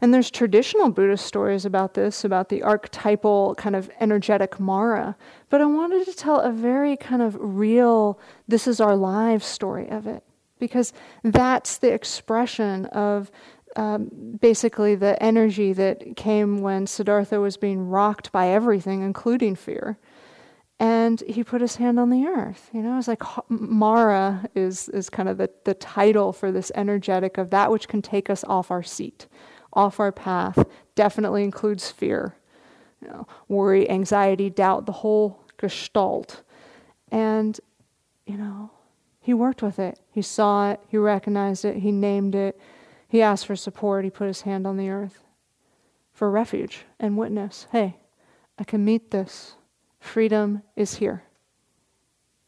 [0.00, 5.16] And there's traditional Buddhist stories about this, about the archetypal kind of energetic Mara.
[5.48, 9.88] But I wanted to tell a very kind of real, this is our lives story
[9.88, 10.22] of it.
[10.58, 13.30] Because that's the expression of
[13.76, 19.98] um, basically the energy that came when Siddhartha was being rocked by everything, including fear
[20.80, 22.70] and he put his hand on the earth.
[22.72, 27.38] You know, it's like Mara is, is kind of the, the title for this energetic
[27.38, 29.26] of that which can take us off our seat,
[29.72, 32.36] off our path definitely includes fear.
[33.00, 36.42] You know, worry, anxiety, doubt, the whole gestalt.
[37.10, 37.60] And,
[38.26, 38.70] you know,
[39.20, 39.98] he worked with it.
[40.10, 42.58] He saw it, he recognized it, he named it,
[43.08, 45.24] he asked for support, he put his hand on the earth
[46.12, 47.66] for refuge and witness.
[47.72, 47.96] Hey,
[48.58, 49.56] I can meet this.
[50.04, 51.24] Freedom is here.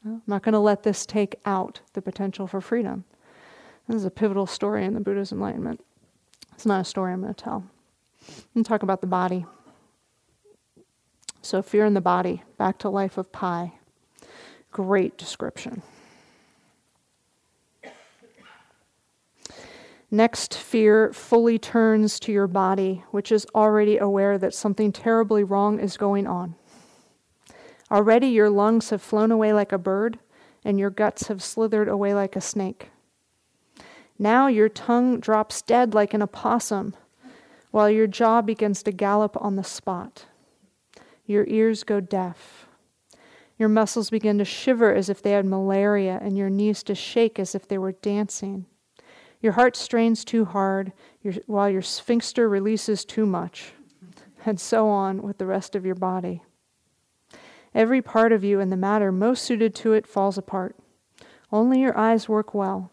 [0.05, 3.05] I'm not going to let this take out the potential for freedom.
[3.89, 5.83] This is a pivotal story in the Buddha's enlightenment.
[6.53, 7.65] It's not a story I'm going to tell.
[8.55, 9.47] I'm talk about the body.
[11.41, 13.73] So, fear in the body, back to life of Pi.
[14.71, 15.83] Great description.
[20.11, 25.81] Next, fear fully turns to your body, which is already aware that something terribly wrong
[25.81, 26.55] is going on.
[27.91, 30.19] Already your lungs have flown away like a bird,
[30.65, 32.91] and your guts have slithered away like a snake.
[34.19, 36.97] Now your tongue drops dead like an opossum,
[37.71, 40.25] while your jaw begins to gallop on the spot.
[41.27, 42.67] Your ears go deaf.
[43.59, 47.39] Your muscles begin to shiver as if they had malaria, and your knees to shake
[47.39, 48.67] as if they were dancing.
[49.41, 53.73] Your heart strains too hard, your, while your sphincter releases too much,
[54.45, 56.43] and so on with the rest of your body.
[57.75, 60.77] Every part of you in the matter most suited to it falls apart.
[61.53, 62.91] Only your eyes work well.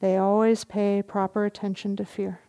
[0.00, 2.40] They always pay proper attention to fear.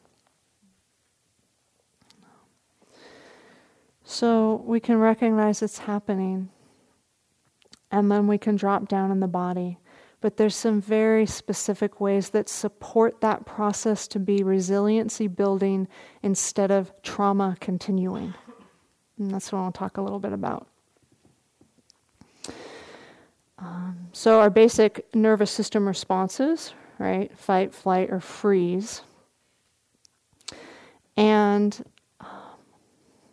[4.04, 6.50] So we can recognize it's happening,
[7.92, 9.80] and then we can drop down in the body.
[10.22, 15.88] But there's some very specific ways that support that process to be resiliency building
[16.24, 18.34] instead of trauma continuing.
[19.20, 20.68] And that's what I'll talk a little bit about.
[23.60, 27.36] Um, so, our basic nervous system responses, right?
[27.38, 29.02] Fight, flight, or freeze.
[31.16, 31.84] And
[32.22, 32.28] um,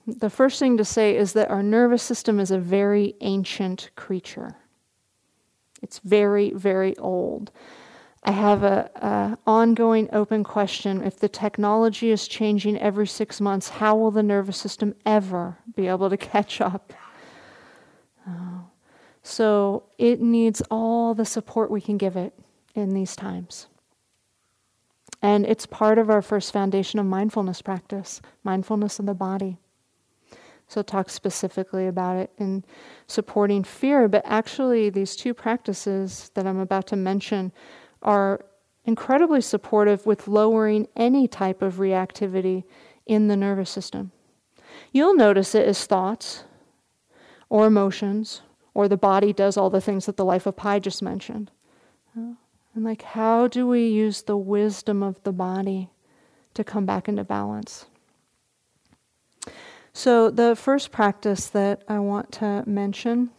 [0.06, 4.56] the first thing to say is that our nervous system is a very ancient creature.
[5.82, 7.50] It's very, very old.
[8.22, 11.02] I have a, a, ongoing open question.
[11.02, 15.86] If the technology is changing every six months, how will the nervous system ever be
[15.88, 16.94] able to catch up?
[18.26, 18.53] Oh.
[19.24, 22.34] So it needs all the support we can give it
[22.74, 23.68] in these times.
[25.22, 29.56] And it's part of our first foundation of mindfulness practice mindfulness of the body.
[30.68, 32.64] So, talk specifically about it in
[33.06, 37.52] supporting fear, but actually, these two practices that I'm about to mention
[38.02, 38.44] are
[38.84, 42.64] incredibly supportive with lowering any type of reactivity
[43.06, 44.12] in the nervous system.
[44.92, 46.44] You'll notice it as thoughts
[47.48, 48.42] or emotions
[48.74, 51.50] or the body does all the things that the life of Pi just mentioned.
[52.74, 55.90] And like, how do we use the wisdom of the body
[56.54, 57.86] to come back into balance?
[59.92, 63.30] So, the first practice that I want to mention,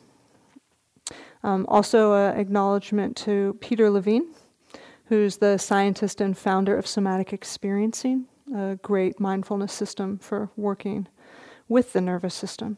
[1.44, 4.34] um, also an acknowledgement to Peter Levine,
[5.08, 11.08] who's the scientist and founder of Somatic Experiencing, a great mindfulness system for working
[11.68, 12.78] with the nervous system.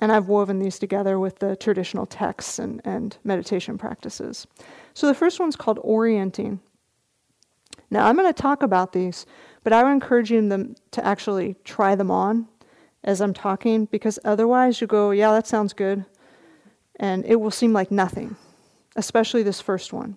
[0.00, 4.46] And I've woven these together with the traditional texts and, and meditation practices.
[4.92, 6.60] So the first one's called orienting.
[7.90, 9.24] Now, I'm going to talk about these,
[9.62, 12.48] but I would encourage you them to actually try them on
[13.04, 16.04] as I'm talking, because otherwise you go, yeah, that sounds good,
[16.96, 18.36] and it will seem like nothing,
[18.96, 20.16] especially this first one.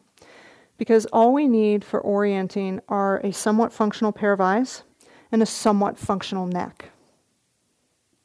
[0.77, 4.83] Because all we need for orienting are a somewhat functional pair of eyes
[5.31, 6.89] and a somewhat functional neck.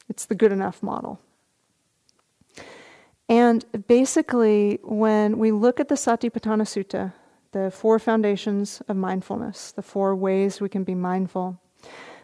[0.09, 1.21] It's the good enough model.
[3.33, 7.15] And basically, when we look at the Satipatthana Sutta,
[7.53, 11.59] the four foundations of mindfulness, the four ways we can be mindful,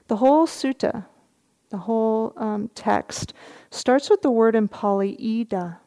[0.08, 1.06] the whole sutta,
[1.70, 3.32] the whole um, text,
[3.70, 5.78] starts with the word in Pali, idha.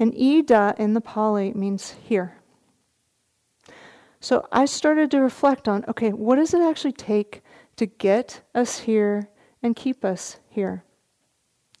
[0.00, 2.38] And idha in the Pali means here.
[4.18, 7.44] So I started to reflect on okay, what does it actually take
[7.76, 9.28] to get us here
[9.62, 10.82] and keep us here?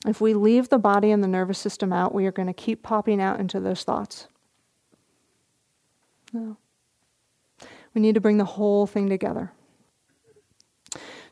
[0.04, 2.82] If we leave the body and the nervous system out, we are going to keep
[2.82, 4.28] popping out into those thoughts.
[6.32, 6.56] No.
[7.94, 9.52] We need to bring the whole thing together.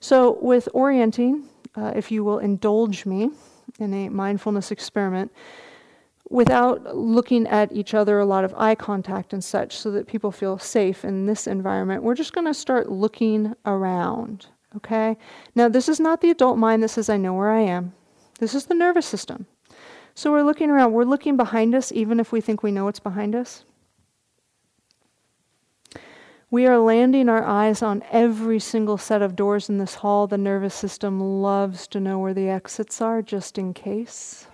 [0.00, 3.30] So, with orienting, uh, if you will indulge me
[3.78, 5.32] in a mindfulness experiment,
[6.30, 10.32] without looking at each other, a lot of eye contact and such, so that people
[10.32, 14.46] feel safe in this environment, we're just going to start looking around.
[14.76, 15.16] Okay?
[15.54, 17.92] Now, this is not the adult mind that says, I know where I am.
[18.42, 19.46] This is the nervous system.
[20.16, 22.98] So we're looking around, we're looking behind us, even if we think we know what's
[22.98, 23.64] behind us.
[26.50, 30.26] We are landing our eyes on every single set of doors in this hall.
[30.26, 34.48] The nervous system loves to know where the exits are just in case.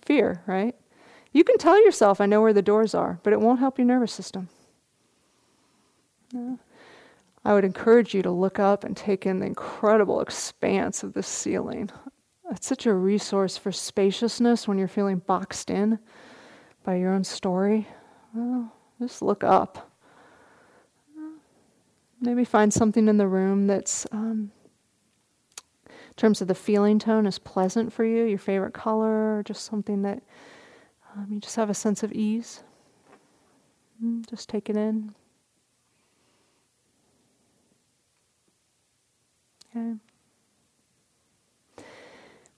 [0.00, 0.74] Fear, right?
[1.32, 3.86] You can tell yourself, I know where the doors are, but it won't help your
[3.86, 4.48] nervous system.
[6.32, 6.58] No.
[7.44, 11.22] I would encourage you to look up and take in the incredible expanse of the
[11.22, 11.90] ceiling.
[12.54, 15.98] It's such a resource for spaciousness when you're feeling boxed in
[16.84, 17.88] by your own story.
[18.34, 19.90] Well, just look up.
[22.20, 24.52] Maybe find something in the room that's, um,
[25.88, 29.64] in terms of the feeling tone, is pleasant for you, your favorite color, or just
[29.64, 30.22] something that
[31.16, 32.62] um, you just have a sense of ease.
[34.04, 35.14] Mm, just take it in.
[39.74, 39.96] Okay.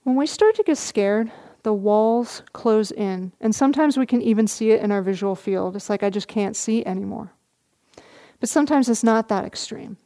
[0.05, 1.31] When we start to get scared,
[1.63, 3.31] the walls close in.
[3.41, 5.75] And sometimes we can even see it in our visual field.
[5.75, 7.33] It's like I just can't see anymore.
[8.39, 9.97] But sometimes it's not that extreme.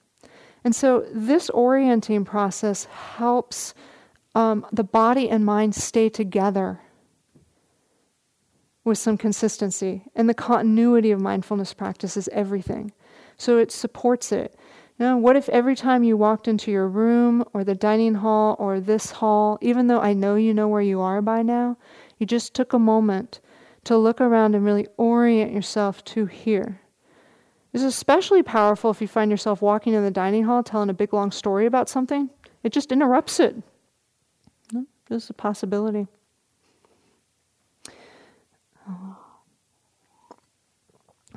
[0.64, 3.74] And so this orienting process helps
[4.36, 6.80] um, the body and mind stay together
[8.86, 10.06] with some consistency.
[10.16, 12.93] And the continuity of mindfulness practice is everything.
[13.36, 14.58] So it supports it.
[15.00, 18.58] You know, what if every time you walked into your room or the dining hall
[18.60, 21.78] or this hall, even though I know you know where you are by now,
[22.18, 23.39] you just took a moment
[23.86, 26.82] to look around and really orient yourself to here?
[27.72, 30.93] This is especially powerful if you find yourself walking in the dining hall telling a
[30.93, 32.30] big long story about something.
[32.64, 33.56] It just interrupts it.
[35.08, 36.08] This is a possibility.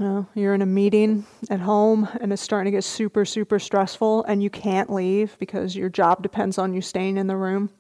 [0.01, 4.25] Uh, you're in a meeting at home and it's starting to get super, super stressful,
[4.25, 7.71] and you can't leave because your job depends on you staying in the room.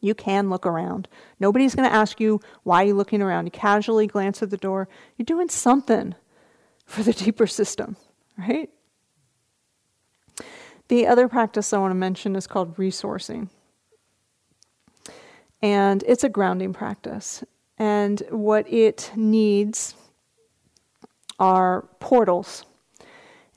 [0.00, 1.08] You can look around.
[1.38, 3.44] Nobody's going to ask you why you're looking around.
[3.46, 4.88] You casually glance at the door.
[5.16, 6.14] You're doing something
[6.86, 7.96] for the deeper system,
[8.38, 8.70] right?
[10.88, 13.50] The other practice I want to mention is called resourcing.
[15.60, 17.44] And it's a grounding practice.
[17.76, 19.94] And what it needs
[21.40, 22.64] are portals.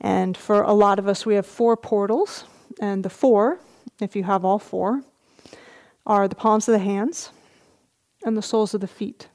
[0.00, 2.44] And for a lot of us, we have four portals.
[2.80, 3.60] And the four,
[4.00, 5.02] if you have all four,
[6.06, 7.30] are the palms of the hands
[8.24, 9.28] and the soles of the feet.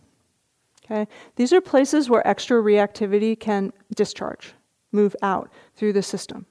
[0.83, 1.07] Okay?
[1.35, 4.53] These are places where extra reactivity can discharge,
[4.91, 6.45] move out through the system,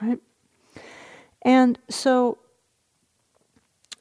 [0.00, 0.18] right?
[1.42, 2.38] And so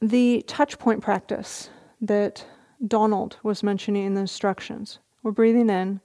[0.01, 1.69] the touch point practice
[2.01, 2.45] that
[2.87, 5.99] Donald was mentioning in the instructions, we're breathing in,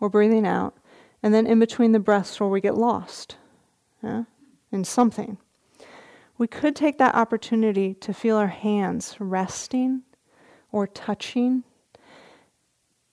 [0.00, 0.76] we're breathing out,
[1.22, 3.36] and then in between the breaths where we get lost
[4.02, 4.24] yeah,
[4.72, 5.38] in something.
[6.38, 10.02] We could take that opportunity to feel our hands resting
[10.70, 11.64] or touching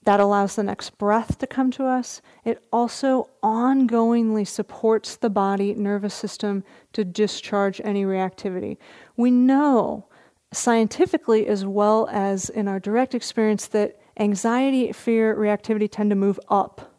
[0.04, 2.20] that allows the next breath to come to us.
[2.44, 8.76] It also ongoingly supports the body nervous system to discharge any reactivity.
[9.16, 10.06] We know
[10.52, 16.38] scientifically, as well as in our direct experience, that anxiety, fear, reactivity tend to move
[16.48, 16.93] up.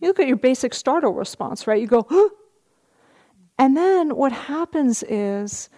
[0.00, 1.80] You look at your basic startle response, right?
[1.80, 2.28] You go, huh?
[3.58, 5.68] and then what happens is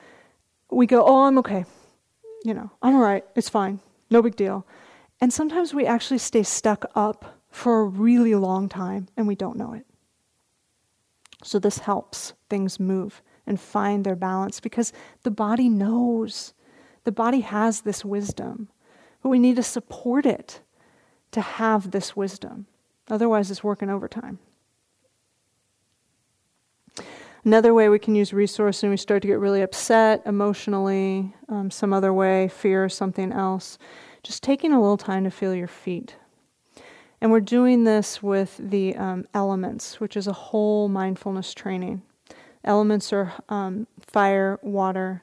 [0.71, 1.65] we go, oh, I'm okay.
[2.45, 3.25] You know, I'm all right.
[3.35, 3.81] It's fine.
[4.11, 4.67] No big deal.
[5.21, 9.57] And sometimes we actually stay stuck up for a really long time and we don't
[9.57, 9.87] know it.
[11.45, 14.93] So this helps things move and find their balance because
[15.23, 16.55] the body knows.
[17.05, 18.69] The body has this wisdom,
[19.23, 20.61] but we need to support it
[21.33, 22.67] to have this wisdom.
[23.13, 24.39] Otherwise, it's working overtime.
[27.45, 31.71] Another way we can use resource and we start to get really upset emotionally, um,
[31.71, 33.77] some other way, fear, something else,
[34.23, 36.17] just taking a little time to feel your feet.
[37.21, 42.01] And we're doing this with the um, elements, which is a whole mindfulness training.
[42.65, 45.23] Elements are um, fire, water,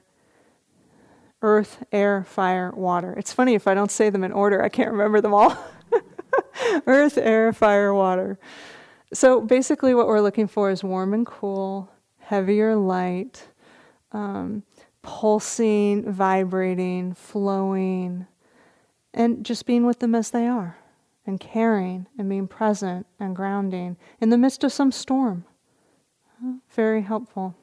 [1.42, 3.14] earth, air, fire, water.
[3.18, 5.58] It's funny if I don't say them in order, I can't remember them all.
[6.86, 8.38] earth, air, fire, water.
[9.12, 13.48] So basically, what we're looking for is warm and cool, heavier light,
[14.12, 14.62] um,
[15.02, 18.26] pulsing, vibrating, flowing,
[19.12, 20.76] and just being with them as they are
[21.26, 25.44] and caring and being present and grounding in the midst of some storm.
[26.70, 27.54] Very helpful.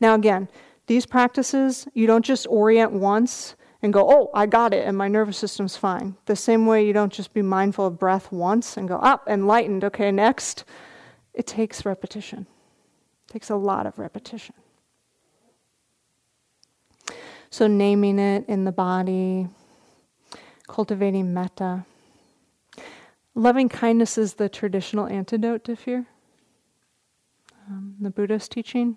[0.00, 0.48] Now, again,
[0.86, 5.08] these practices, you don't just orient once and go, oh, I got it, and my
[5.08, 6.16] nervous system's fine.
[6.26, 9.32] The same way you don't just be mindful of breath once and go, up, oh,
[9.32, 10.64] enlightened, okay, next.
[11.32, 12.46] It takes repetition,
[13.28, 14.54] it takes a lot of repetition.
[17.50, 19.48] So, naming it in the body,
[20.68, 21.84] cultivating metta.
[23.34, 26.06] Loving kindness is the traditional antidote to fear.
[27.70, 28.96] um, the Buddhist teaching.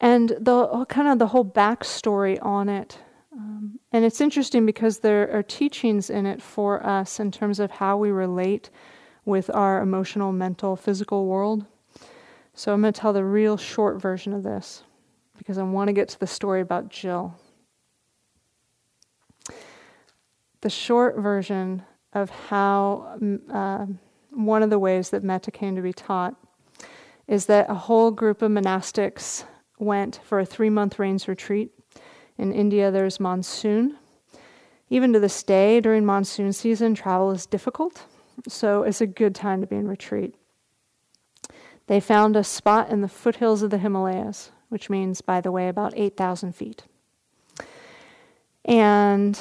[0.00, 2.98] And the kind of the whole backstory on it.
[3.32, 7.70] Um, and it's interesting because there are teachings in it for us in terms of
[7.70, 8.70] how we relate
[9.24, 11.66] with our emotional, mental, physical world.
[12.54, 14.82] So I'm going to tell the real short version of this
[15.38, 17.34] because I want to get to the story about Gill.
[20.62, 21.82] The short version
[22.12, 23.18] of how
[23.50, 23.86] uh,
[24.30, 26.34] one of the ways that metta came to be taught
[27.28, 29.44] is that a whole group of monastics
[29.80, 31.72] went for a three month rains retreat.
[32.38, 33.96] In India, there's monsoon.
[34.88, 38.04] Even to this day, during monsoon season, travel is difficult,
[38.48, 40.34] so it's a good time to be in retreat.
[41.86, 45.68] They found a spot in the foothills of the Himalayas, which means, by the way,
[45.68, 46.84] about 8,000 feet.
[48.64, 49.38] And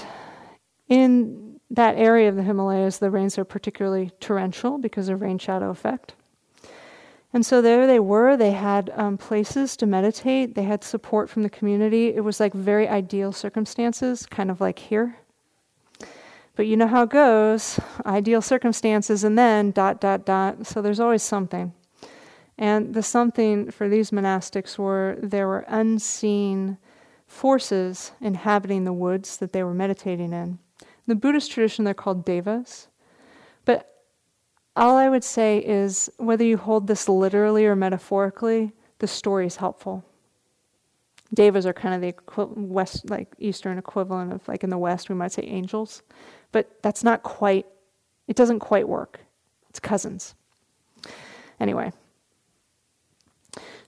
[0.87, 5.69] in that area of the Himalayas, the rains are particularly torrential because of rain shadow
[5.69, 6.15] effect.
[7.31, 8.35] And so there they were.
[8.35, 10.55] They had um, places to meditate.
[10.55, 12.07] They had support from the community.
[12.07, 15.17] It was like very ideal circumstances, kind of like here.
[16.55, 20.65] But you know how it goes ideal circumstances and then dot, dot, dot.
[20.65, 21.73] So there's always something.
[22.57, 26.77] And the something for these monastics were there were unseen
[27.27, 30.59] forces inhabiting the woods that they were meditating in
[31.09, 32.87] the Buddhist tradition, they're called devas.
[34.79, 39.57] All I would say is whether you hold this literally or metaphorically, the story is
[39.57, 40.05] helpful.
[41.33, 45.15] Devas are kind of the west, like Eastern equivalent of, like in the West, we
[45.15, 46.01] might say angels,
[46.53, 47.65] but that's not quite.
[48.29, 49.19] It doesn't quite work.
[49.69, 50.33] It's cousins.
[51.59, 51.91] Anyway,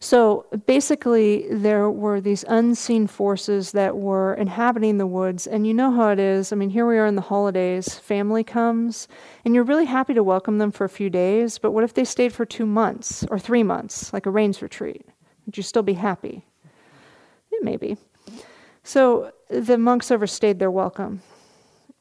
[0.03, 5.45] so basically, there were these unseen forces that were inhabiting the woods.
[5.45, 6.51] And you know how it is.
[6.51, 9.07] I mean, here we are in the holidays, family comes,
[9.45, 11.59] and you're really happy to welcome them for a few days.
[11.59, 15.05] But what if they stayed for two months or three months, like a rains retreat?
[15.45, 16.47] Would you still be happy?
[17.61, 17.95] Maybe.
[18.83, 21.21] So the monks overstayed their welcome.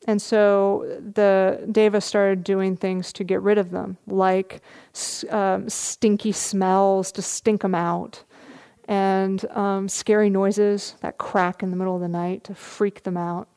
[0.07, 4.62] And so the Deva started doing things to get rid of them, like
[5.28, 8.24] um, stinky smells to stink them out,
[8.88, 13.16] and um, scary noises, that crack in the middle of the night to freak them
[13.16, 13.48] out.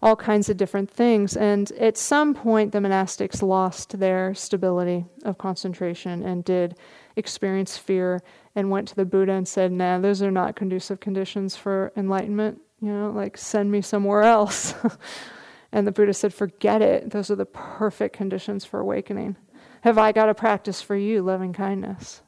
[0.00, 1.36] All kinds of different things.
[1.36, 6.76] And at some point, the monastics lost their stability of concentration and did
[7.14, 8.20] experience fear
[8.56, 12.60] and went to the Buddha and said, Nah, those are not conducive conditions for enlightenment
[12.82, 14.74] you know, like send me somewhere else.
[15.72, 17.10] and the Buddha said, forget it.
[17.10, 19.36] Those are the perfect conditions for awakening.
[19.82, 22.22] Have I got a practice for you, loving kindness?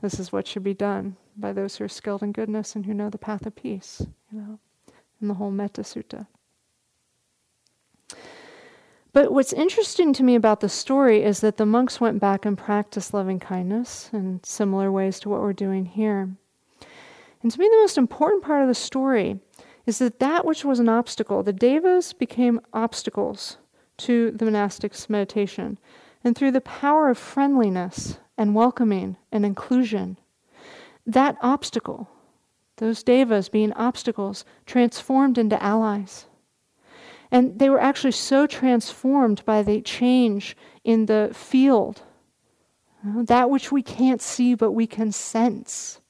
[0.00, 2.94] This is what should be done by those who are skilled in goodness and who
[2.94, 4.02] know the path of peace,
[4.32, 4.58] you know,
[5.20, 6.26] in the whole Metta Sutta.
[9.12, 12.56] But what's interesting to me about the story is that the monks went back and
[12.56, 16.30] practiced loving kindness in similar ways to what we're doing here.
[17.42, 19.40] And to me, the most important part of the story
[19.88, 23.56] is that that which was an obstacle, the devas became obstacles
[23.96, 25.78] to the monastic's meditation.
[26.22, 30.18] And through the power of friendliness and welcoming and inclusion,
[31.06, 32.06] that obstacle,
[32.76, 36.26] those devas being obstacles, transformed into allies.
[37.30, 42.02] And they were actually so transformed by the change in the field,
[43.06, 46.02] uh, that which we can't see but we can sense,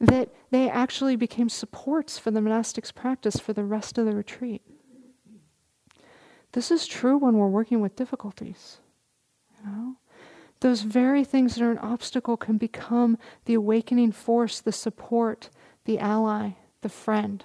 [0.00, 4.62] that they actually became supports for the monastic's practice for the rest of the retreat.
[6.52, 8.78] This is true when we're working with difficulties.
[9.58, 9.96] You know?
[10.60, 15.50] Those very things that are an obstacle can become the awakening force, the support,
[15.84, 17.44] the ally, the friend.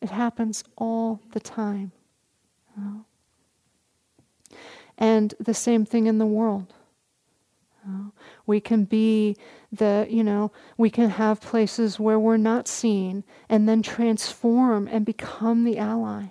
[0.00, 1.92] It happens all the time.
[2.76, 3.04] You know?
[4.96, 6.74] And the same thing in the world.
[8.46, 9.36] We can be
[9.72, 15.04] the, you know, we can have places where we're not seen and then transform and
[15.04, 16.26] become the ally.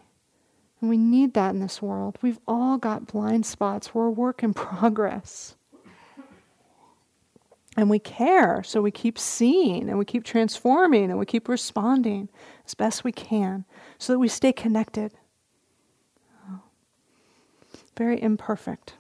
[0.80, 2.18] And we need that in this world.
[2.22, 3.94] We've all got blind spots.
[3.94, 5.56] We're a work in progress.
[7.76, 12.28] And we care, so we keep seeing and we keep transforming and we keep responding
[12.66, 13.66] as best we can
[14.00, 15.12] so that we stay connected.
[17.96, 18.96] Very imperfect.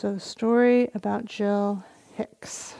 [0.00, 1.82] So, story about Gill
[2.14, 2.76] Hicks.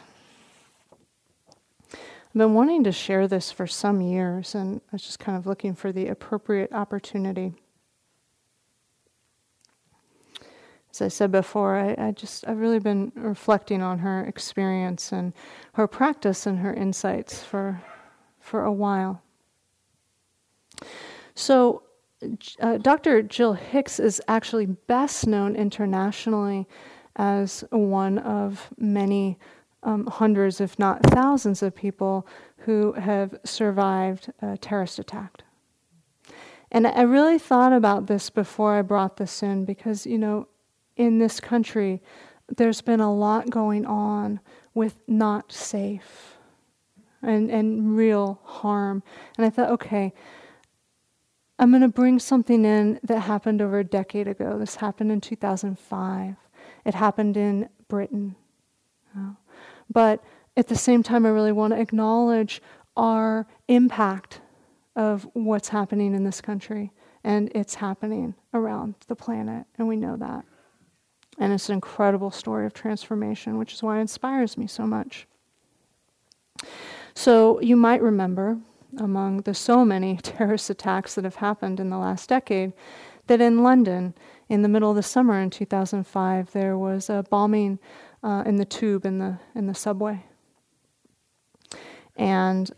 [1.92, 1.98] I've
[2.32, 5.74] been wanting to share this for some years, and I was just kind of looking
[5.74, 7.54] for the appropriate opportunity.
[10.92, 15.32] As I said before, I, I just I've really been reflecting on her experience and
[15.72, 17.82] her practice and her insights for
[18.38, 19.20] for a while.
[21.34, 21.82] So
[22.60, 23.22] uh, Dr.
[23.22, 26.68] Gill Hicks is actually best known internationally
[27.18, 29.38] as one of many
[29.82, 32.26] um, hundreds, if not thousands, of people
[32.58, 35.42] who have survived a terrorist attack.
[36.70, 40.48] And I really thought about this before I brought this in because, you know,
[40.96, 42.02] in this country,
[42.56, 44.40] there's been a lot going on
[44.74, 46.36] with not safe
[47.22, 49.02] and, and real harm.
[49.36, 50.12] And I thought, okay,
[51.58, 54.58] I'm going to bring something in that happened over a decade ago.
[54.58, 56.36] This happened in 2005.
[56.88, 58.34] It happened in Britain.
[59.14, 59.36] Oh.
[59.92, 60.24] But
[60.56, 62.62] at the same time, I really want to acknowledge
[62.96, 64.40] our impact
[64.96, 66.90] of what's happening in this country.
[67.22, 70.46] And it's happening around the planet, and we know that.
[71.36, 75.28] And it's an incredible story of transformation, which is why it inspires me so much.
[77.12, 78.56] So you might remember,
[78.96, 82.72] among the so many terrorist attacks that have happened in the last decade,
[83.26, 84.14] that in London,
[84.48, 87.78] in the middle of the summer in 2005, there was a bombing
[88.22, 90.24] uh, in the tube in the in the subway,
[92.16, 92.70] and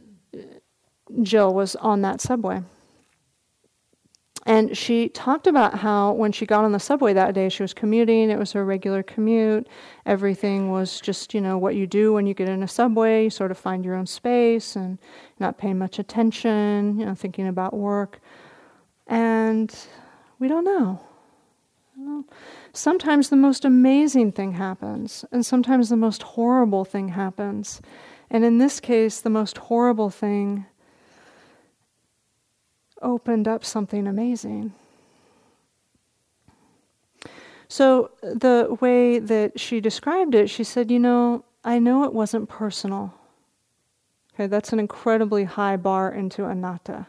[1.22, 2.62] Gill was on that subway.
[4.46, 7.74] And she talked about how when she got on the subway that day, she was
[7.74, 9.68] commuting, it was her regular commute.
[10.06, 13.24] Everything was just, you know, what you do when you get in a subway.
[13.24, 14.98] You sort of find your own space and
[15.38, 18.20] not paying much attention, you know, thinking about work.
[19.06, 19.74] And
[20.38, 21.00] we don't know.
[22.72, 27.80] Sometimes the most amazing thing happens, and sometimes the most horrible thing happens.
[28.30, 30.66] And in this case, the most horrible thing
[33.02, 34.72] opened up something amazing.
[37.68, 42.48] So, the way that she described it, she said, You know, I know it wasn't
[42.48, 43.14] personal.
[44.34, 47.06] Okay, that's an incredibly high bar into anatta.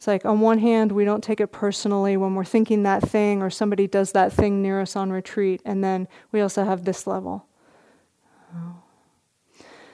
[0.00, 3.42] It's like, on one hand, we don't take it personally when we're thinking that thing
[3.42, 7.06] or somebody does that thing near us on retreat, and then we also have this
[7.06, 7.44] level.
[8.56, 8.76] Oh.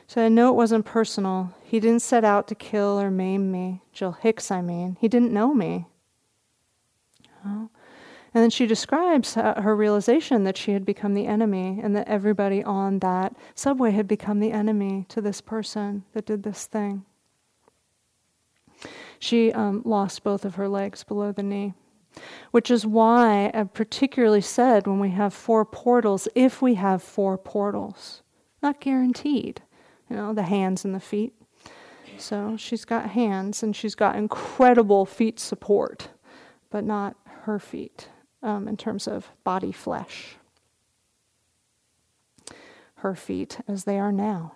[0.07, 1.53] So I know it wasn't personal.
[1.65, 3.83] He didn't set out to kill or maim me.
[3.93, 4.97] Gill Hicks, I mean.
[5.01, 5.87] He didn't know me.
[7.45, 7.69] Oh.
[8.33, 12.63] And then she describes her realization that she had become the enemy and that everybody
[12.63, 17.05] on that subway had become the enemy to this person that did this thing.
[19.19, 21.75] She um, lost both of her legs below the knee,
[22.51, 27.37] which is why I particularly said when we have four portals, if we have four
[27.39, 28.23] portals,
[28.63, 29.63] not guaranteed
[30.09, 31.33] you know, the hands and the feet.
[32.19, 36.09] So she's got hands and she's got incredible feet support,
[36.71, 38.09] but not her feet
[38.43, 40.37] um, in terms of body flesh.
[42.97, 44.55] Her feet as they are now.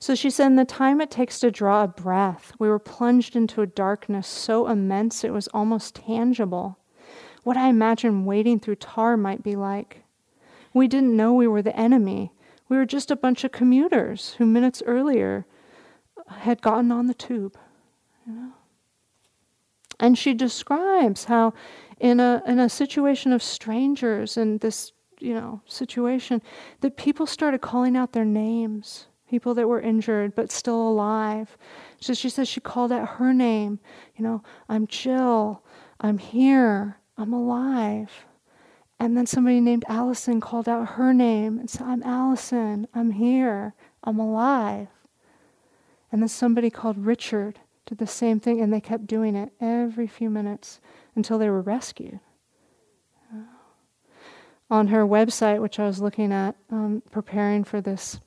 [0.00, 3.36] So she said, in the time it takes to draw a breath, we were plunged
[3.36, 6.78] into a darkness so immense it was almost tangible.
[7.44, 10.02] What I imagine wading through tar might be like.
[10.72, 12.32] We didn't know we were the enemy
[12.70, 15.44] we were just a bunch of commuters who minutes earlier
[16.28, 17.58] had gotten on the tube.
[18.26, 18.52] You know?
[19.98, 21.52] And she describes how
[21.98, 26.40] in a in a situation of strangers in this, you know, situation,
[26.80, 31.56] that people started calling out their names, people that were injured but still alive.
[32.00, 33.78] So she says she called out her name,
[34.16, 35.62] you know, I'm Gill,
[36.00, 38.10] I'm here, I'm alive.
[38.98, 43.74] And then somebody named Allison called out her name and said, I'm Allison, I'm here,
[44.02, 44.88] I'm alive.
[46.10, 50.08] And then somebody called Richard did the same thing, and they kept doing it every
[50.08, 50.80] few minutes
[51.14, 52.18] until they were rescued.
[54.70, 58.20] On her website, which I was looking at, um, preparing for this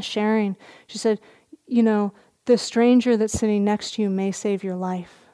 [0.00, 1.20] sharing, she said,
[1.66, 2.12] You know,
[2.46, 5.26] the stranger that's sitting next to you may save your life.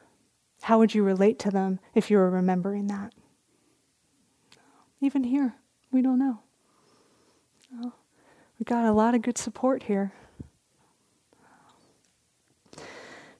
[0.63, 3.13] How would you relate to them if you were remembering that?
[5.01, 5.55] Even here,
[5.93, 6.41] we don't know.
[7.83, 7.93] Oh,
[8.59, 10.13] we got a lot of good support here.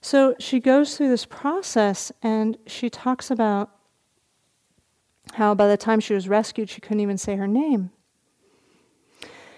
[0.01, 3.71] So she goes through this process and she talks about
[5.33, 7.91] how by the time she was rescued, she couldn't even say her name.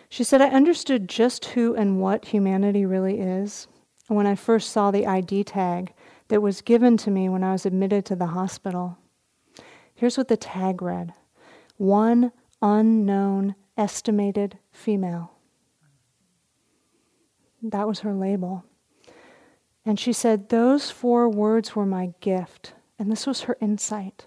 [0.10, 3.68] She said, I understood just who and what humanity really is
[4.08, 5.94] when I first saw the ID tag
[6.30, 8.98] that was given to me when I was admitted to the hospital.
[9.94, 11.14] Here's what the tag read
[11.78, 12.32] one
[12.62, 15.32] unknown estimated female.
[17.62, 18.66] That was her label.
[19.86, 22.74] And she said, Those four words were my gift.
[22.98, 24.26] And this was her insight.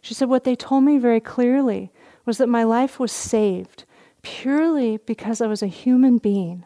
[0.00, 1.92] She said, What they told me very clearly
[2.24, 3.84] was that my life was saved
[4.26, 6.64] purely because I was a human being,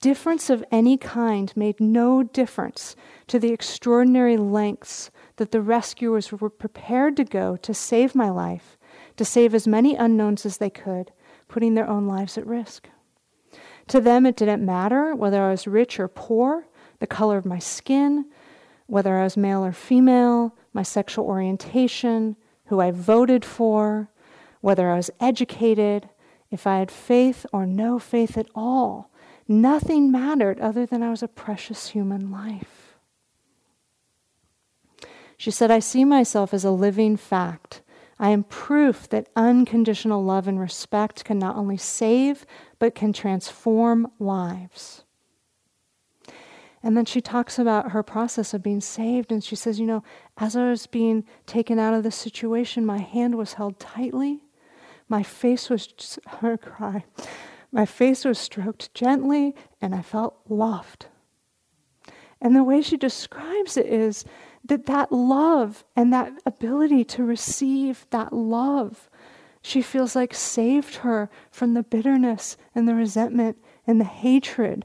[0.00, 2.94] Difference of any kind made no difference
[3.26, 8.78] to the extraordinary lengths that the rescuers were prepared to go to save my life,
[9.16, 11.10] to save as many unknowns as they could,
[11.48, 12.88] putting their own lives at risk.
[13.88, 16.68] To them, it didn't matter whether I was rich or poor,
[17.00, 18.26] the color of my skin,
[18.86, 22.36] whether I was male or female, my sexual orientation,
[22.66, 24.10] who I voted for,
[24.60, 26.08] whether I was educated,
[26.50, 29.10] if I had faith or no faith at all.
[29.46, 32.96] Nothing mattered other than I was a precious human life.
[35.36, 37.82] She said, I see myself as a living fact.
[38.18, 42.44] I am proof that unconditional love and respect can not only save,
[42.78, 45.04] but can transform lives.
[46.82, 49.30] And then she talks about her process of being saved.
[49.30, 50.02] And she says, You know,
[50.36, 54.42] as I was being taken out of the situation, my hand was held tightly.
[55.08, 57.04] My face was, her cry,
[57.72, 61.06] my face was stroked gently, and I felt loved.
[62.40, 64.24] And the way she describes it is
[64.64, 69.10] that that love and that ability to receive that love,
[69.62, 74.84] she feels like saved her from the bitterness and the resentment and the hatred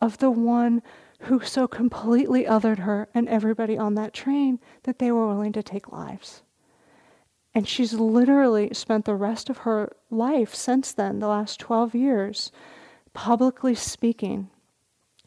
[0.00, 0.82] of the one
[1.20, 5.62] who so completely othered her and everybody on that train that they were willing to
[5.62, 6.42] take lives.
[7.54, 12.50] And she's literally spent the rest of her life since then, the last 12 years,
[13.12, 14.50] publicly speaking,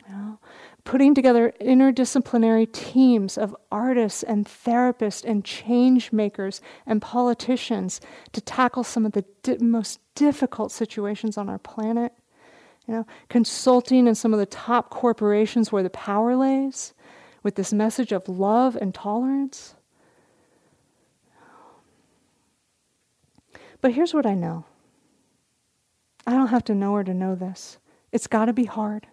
[0.06, 0.40] you know,
[0.84, 8.02] putting together interdisciplinary teams of artists and therapists and change makers and politicians
[8.34, 12.14] to tackle some of the di- most difficult situations on our planet
[12.88, 16.94] you know, consulting in some of the top corporations where the power lays
[17.44, 19.76] with this message of love and tolerance.
[23.82, 24.66] But here's what I know
[26.26, 27.78] I don't have to know her to know this.
[28.12, 29.08] It's got to be hard.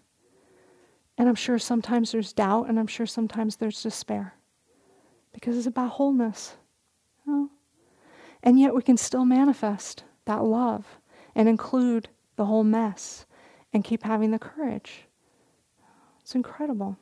[1.17, 4.35] And I'm sure sometimes there's doubt, and I'm sure sometimes there's despair
[5.33, 6.57] because it's about wholeness.
[7.25, 7.51] You know?
[8.43, 10.87] And yet we can still manifest that love
[11.35, 13.27] and include the whole mess
[13.73, 15.07] and keep having the courage.
[16.21, 16.97] It's incredible.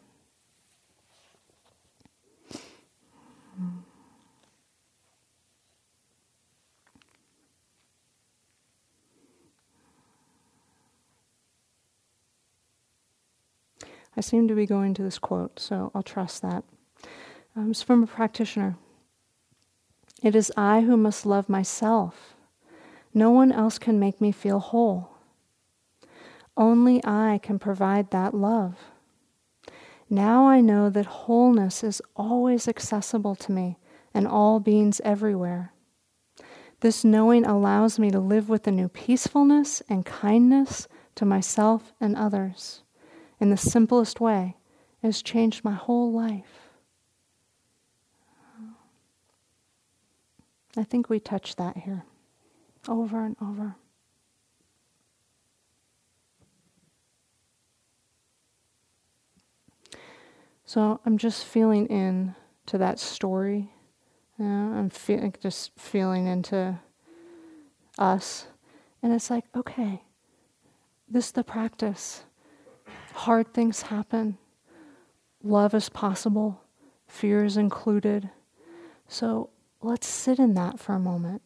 [14.16, 16.64] I seem to be going to this quote, so I'll trust that.
[17.56, 18.76] Um, it's from a practitioner.
[20.22, 22.34] It is I who must love myself.
[23.14, 25.10] No one else can make me feel whole.
[26.56, 28.76] Only I can provide that love.
[30.08, 33.78] Now I know that wholeness is always accessible to me
[34.12, 35.72] and all beings everywhere.
[36.80, 42.16] This knowing allows me to live with a new peacefulness and kindness to myself and
[42.16, 42.82] others.
[43.42, 44.54] In the simplest way,
[45.02, 46.70] it has changed my whole life.
[50.76, 52.04] I think we touch that here
[52.88, 53.74] over and over.
[60.64, 62.36] So I'm just feeling in
[62.66, 63.72] to that story.
[64.38, 66.78] You know, I'm fe- just feeling into
[67.98, 68.46] us.
[69.02, 70.04] And it's like, okay,
[71.08, 72.22] this is the practice.
[73.12, 74.38] Hard things happen.
[75.42, 76.62] Love is possible.
[77.06, 78.30] Fear is included.
[79.08, 79.50] So
[79.80, 81.42] let's sit in that for a moment.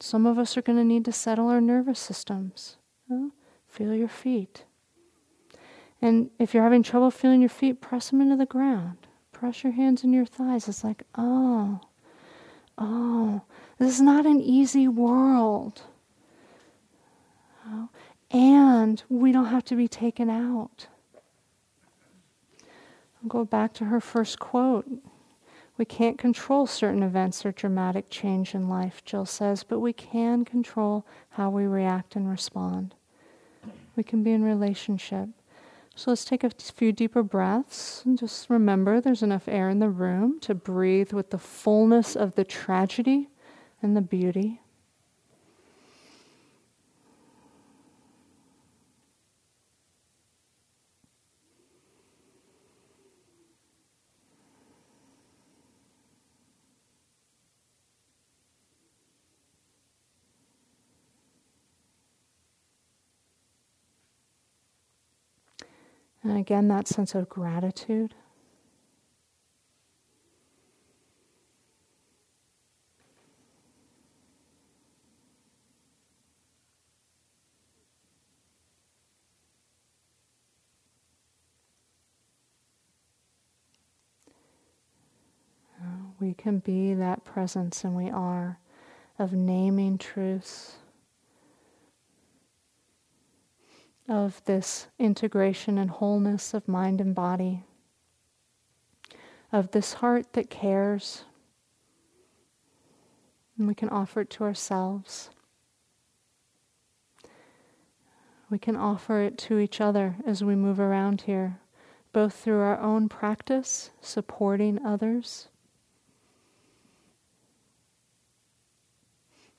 [0.00, 2.76] Some of us are going to need to settle our nervous systems.
[3.68, 4.64] Feel your feet.
[6.00, 8.98] And if you're having trouble feeling your feet, press them into the ground.
[9.30, 10.68] Press your hands in your thighs.
[10.68, 11.80] It's like, oh,
[12.78, 13.42] oh,
[13.78, 15.82] this is not an easy world.
[17.68, 17.88] Oh,
[18.30, 20.88] and we don't have to be taken out.
[23.28, 24.88] Go back to her first quote.
[25.78, 30.44] We can't control certain events or dramatic change in life, Gill says, but we can
[30.44, 32.94] control how we react and respond.
[33.96, 35.28] We can be in relationship.
[35.94, 39.90] So let's take a few deeper breaths and just remember there's enough air in the
[39.90, 43.28] room to breathe with the fullness of the tragedy
[43.82, 44.61] and the beauty.
[66.24, 68.14] And again, that sense of gratitude.
[85.80, 85.86] Uh,
[86.20, 88.60] we can be that presence, and we are,
[89.18, 90.76] of naming truths,
[94.08, 97.64] of this integration and wholeness of mind and body,
[99.50, 101.24] of this heart that cares.
[103.56, 105.30] And we can offer it to ourselves.
[108.50, 111.60] We can offer it to each other as we move around here,
[112.12, 115.48] both through our own practice, supporting others,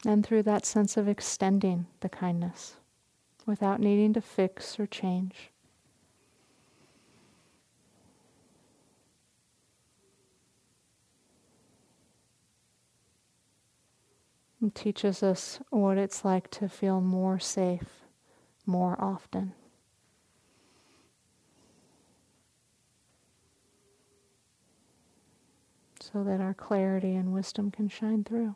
[0.06, 2.76] and through that sense of extending the kindness
[3.46, 5.50] without needing to fix or change.
[14.74, 18.04] Teaches us what it's like to feel more safe
[18.66, 19.54] more often.
[26.00, 28.56] So that our clarity and wisdom can shine through.